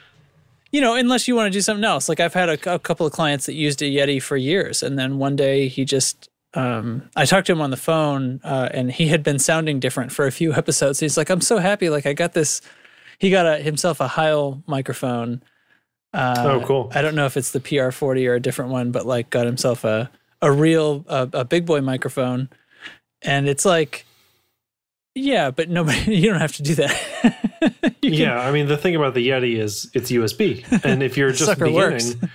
[0.71, 2.07] You know, unless you want to do something else.
[2.07, 4.97] Like I've had a, a couple of clients that used a Yeti for years, and
[4.99, 6.29] then one day he just.
[6.53, 10.11] Um, I talked to him on the phone, uh, and he had been sounding different
[10.11, 10.99] for a few episodes.
[10.99, 11.89] He's like, "I'm so happy!
[11.89, 12.61] Like I got this."
[13.19, 15.43] He got a, himself a Heil microphone,
[16.13, 16.91] uh, oh cool.
[16.93, 19.83] I don't know if it's the PR40 or a different one, but like got himself
[19.83, 20.09] a
[20.41, 22.49] a real a, a big boy microphone,
[23.21, 24.05] and it's like,
[25.15, 27.35] yeah, but nobody, you don't have to do that.
[28.01, 31.17] You can- yeah, I mean the thing about the Yeti is it's USB, and if
[31.17, 32.29] you're just beginning,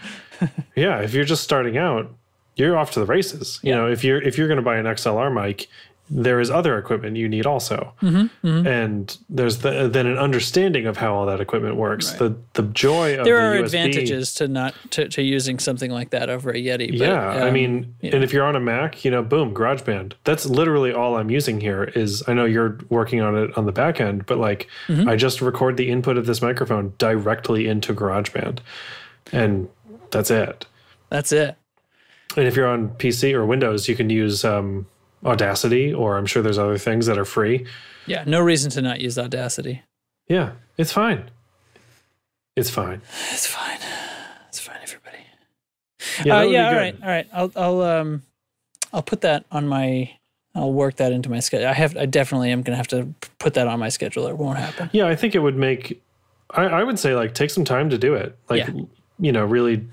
[0.76, 2.12] yeah, if you're just starting out,
[2.56, 3.58] you're off to the races.
[3.62, 5.66] You know, if you're if you're going to buy an XLR mic,
[6.10, 10.98] there is other equipment you need also, Mm-hmm, and there's the, then an understanding of
[10.98, 12.12] how all that equipment works.
[12.12, 15.90] The the joy of there the are USB, advantages to not to, to using something
[15.90, 16.88] like that over a Yeti.
[16.90, 20.12] But, Yeah, I um, mean, and if you're on a Mac, you know, boom, GarageBand.
[20.24, 21.84] That's literally all I'm using here.
[21.94, 25.08] Is I know you're working on it on the back end, but like Mm-hmm.
[25.08, 28.58] I just record the input of this microphone directly into GarageBand,
[29.32, 29.68] and
[30.10, 30.66] that's it.
[31.08, 31.56] that's it.
[32.36, 34.86] And if you're on PC or Windows, you can use um,
[35.24, 37.66] Audacity, or I'm sure there's other things that are free.
[38.06, 39.82] Yeah, no reason to not use Audacity.
[40.28, 41.30] Yeah, it's fine.
[42.56, 43.00] It's fine.
[43.32, 43.78] It's fine.
[44.48, 45.18] It's fine, everybody.
[46.24, 46.68] Yeah, uh, yeah.
[46.68, 46.96] All right.
[47.02, 47.26] All right.
[47.32, 48.22] I'll I'll um
[48.92, 50.10] I'll put that on my.
[50.56, 51.66] I'll work that into my schedule.
[51.68, 51.96] I have.
[51.96, 54.26] I definitely am gonna have to put that on my schedule.
[54.28, 54.88] It won't happen.
[54.92, 56.00] Yeah, I think it would make.
[56.50, 58.38] I, I would say like take some time to do it.
[58.48, 58.70] Like Yeah.
[59.18, 59.84] you know, really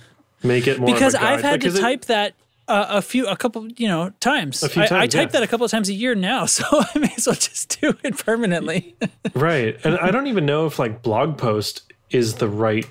[0.43, 2.35] make it more because I've had to it- type that
[2.71, 4.63] uh, a few, a couple, you know, times.
[4.63, 5.25] A few I, I type yeah.
[5.27, 7.93] that a couple of times a year now, so I may as well just do
[8.03, 8.95] it permanently.
[9.33, 12.85] right, and I don't even know if like blog post is the right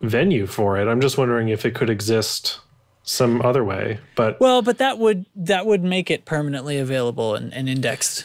[0.00, 0.88] venue for it.
[0.88, 2.60] I'm just wondering if it could exist
[3.02, 3.98] some other way.
[4.14, 8.24] But well, but that would that would make it permanently available and, and indexed.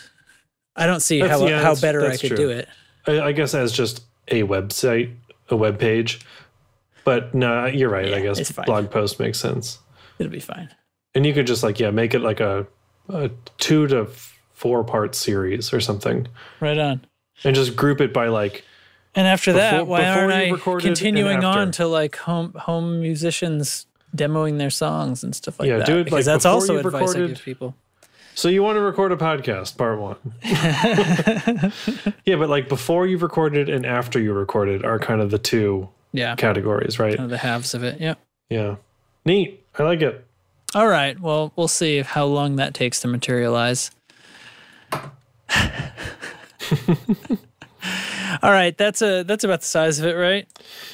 [0.76, 2.38] I don't see That's- how yeah, how better I could true.
[2.38, 2.68] do it.
[3.08, 5.14] I, I guess as just a website,
[5.50, 6.22] a web page.
[7.04, 8.14] But no, you're right.
[8.14, 9.80] I guess blog post makes sense.
[10.20, 10.70] It'll be fine.
[11.16, 12.66] And you could just like yeah, make it like a,
[13.10, 14.08] a two to
[14.54, 16.28] four part series or something,
[16.60, 17.06] Right on.
[17.44, 18.64] and just group it by like
[19.16, 20.00] And after that, Before- why
[20.50, 23.86] before aren't you I continuing on to like home home musicians
[24.16, 25.88] demoing their songs and stuff like Yeah, that?
[25.88, 27.76] do it, because like, that's also advice I recorded- give people.
[28.36, 30.18] So you want to record a podcast, part one.
[32.26, 35.88] yeah, but like before you've recorded and after you recorded are kind of the two
[36.14, 37.16] Yeah, categories, right?
[37.16, 38.00] kind of the halves of it.
[38.02, 38.16] Yeah.
[38.50, 38.76] Yeah.
[39.26, 39.64] Neat.
[39.78, 40.26] I like it.
[40.76, 41.20] All right.
[41.20, 43.92] Well, we'll see how long that takes to materialize.
[48.42, 50.48] All right, that's a that's about the size of it, right?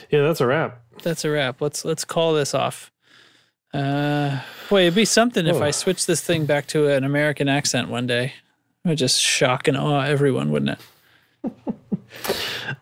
[0.09, 0.81] Yeah, that's a wrap.
[1.03, 1.61] That's a wrap.
[1.61, 2.91] Let's let's call this off.
[3.73, 5.63] Uh, boy, it'd be something if Oh.
[5.63, 8.33] I switched this thing back to an American accent one day.
[8.83, 10.79] It would just shock and awe everyone, wouldn't
[11.45, 11.53] it?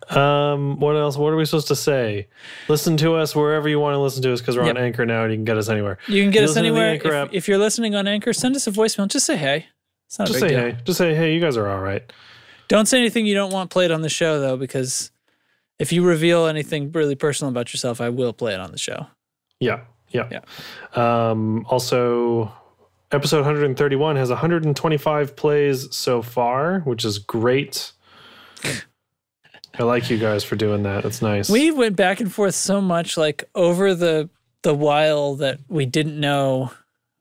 [0.10, 1.18] Um, what else?
[1.18, 2.28] What are we supposed to say?
[2.68, 4.76] Listen to us wherever you want to listen to us because we're Yep.
[4.78, 5.98] on Anchor now and you can get us anywhere.
[6.08, 6.94] You can get us listen to the anywhere.
[6.94, 7.30] Anchor If, app.
[7.34, 9.08] if you're listening on Anchor, send us a voicemail.
[9.08, 9.66] Just say hey.
[10.08, 10.72] It's not Just a big say deal.
[10.72, 10.78] hey.
[10.86, 11.34] Just say hey.
[11.34, 12.02] You guys are all right.
[12.68, 15.12] Don't say anything you don't want played on the show, though, because
[15.80, 19.08] if you reveal anything really personal about yourself, I will play it on the show.
[19.60, 19.82] Yeah.
[20.12, 20.40] Yeah.
[20.94, 22.52] Um, also,
[23.12, 27.92] episode 131 has 125 plays so far, which is great.
[29.80, 31.06] I like you guys for doing that.
[31.06, 31.50] It's nice.
[31.50, 34.30] We went back and forth so much, like over the
[34.64, 36.72] the while that we didn't know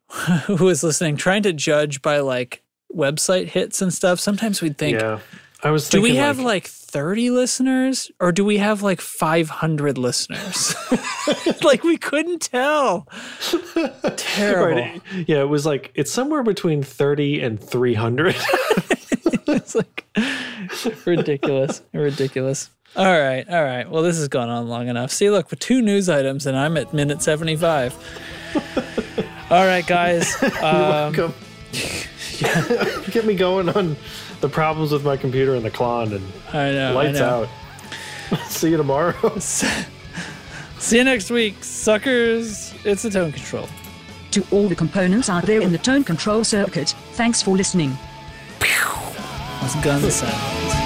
[0.46, 2.62] who was listening, trying to judge by like
[2.94, 4.20] website hits and stuff.
[4.20, 5.20] Sometimes we'd think, yeah.
[5.62, 9.98] I was do we have like, like 30 listeners or do we have like 500
[9.98, 10.74] listeners?
[11.62, 13.08] like we couldn't tell.
[14.16, 14.82] Terrible.
[14.82, 15.02] Right.
[15.26, 18.36] Yeah, it was like it's somewhere between 30 and 300.
[19.48, 20.04] it's like
[21.06, 22.70] ridiculous, ridiculous.
[22.96, 23.88] All right, all right.
[23.88, 25.12] Well, this has gone on long enough.
[25.12, 27.94] See, look, with two news items, and I'm at minute 75.
[29.50, 30.42] all right, guys.
[30.62, 31.34] Um, Come.
[33.10, 33.96] Get me going on
[34.40, 36.94] the problems with my computer and the Klon and I know.
[36.94, 37.48] lights I know.
[38.32, 38.46] out.
[38.48, 39.38] See you tomorrow.
[39.38, 42.74] See you next week, suckers.
[42.84, 43.68] It's the tone control.
[44.32, 47.96] To all the components out there in the tone control circuit, thanks for listening
[49.62, 50.85] was Gun Sounds.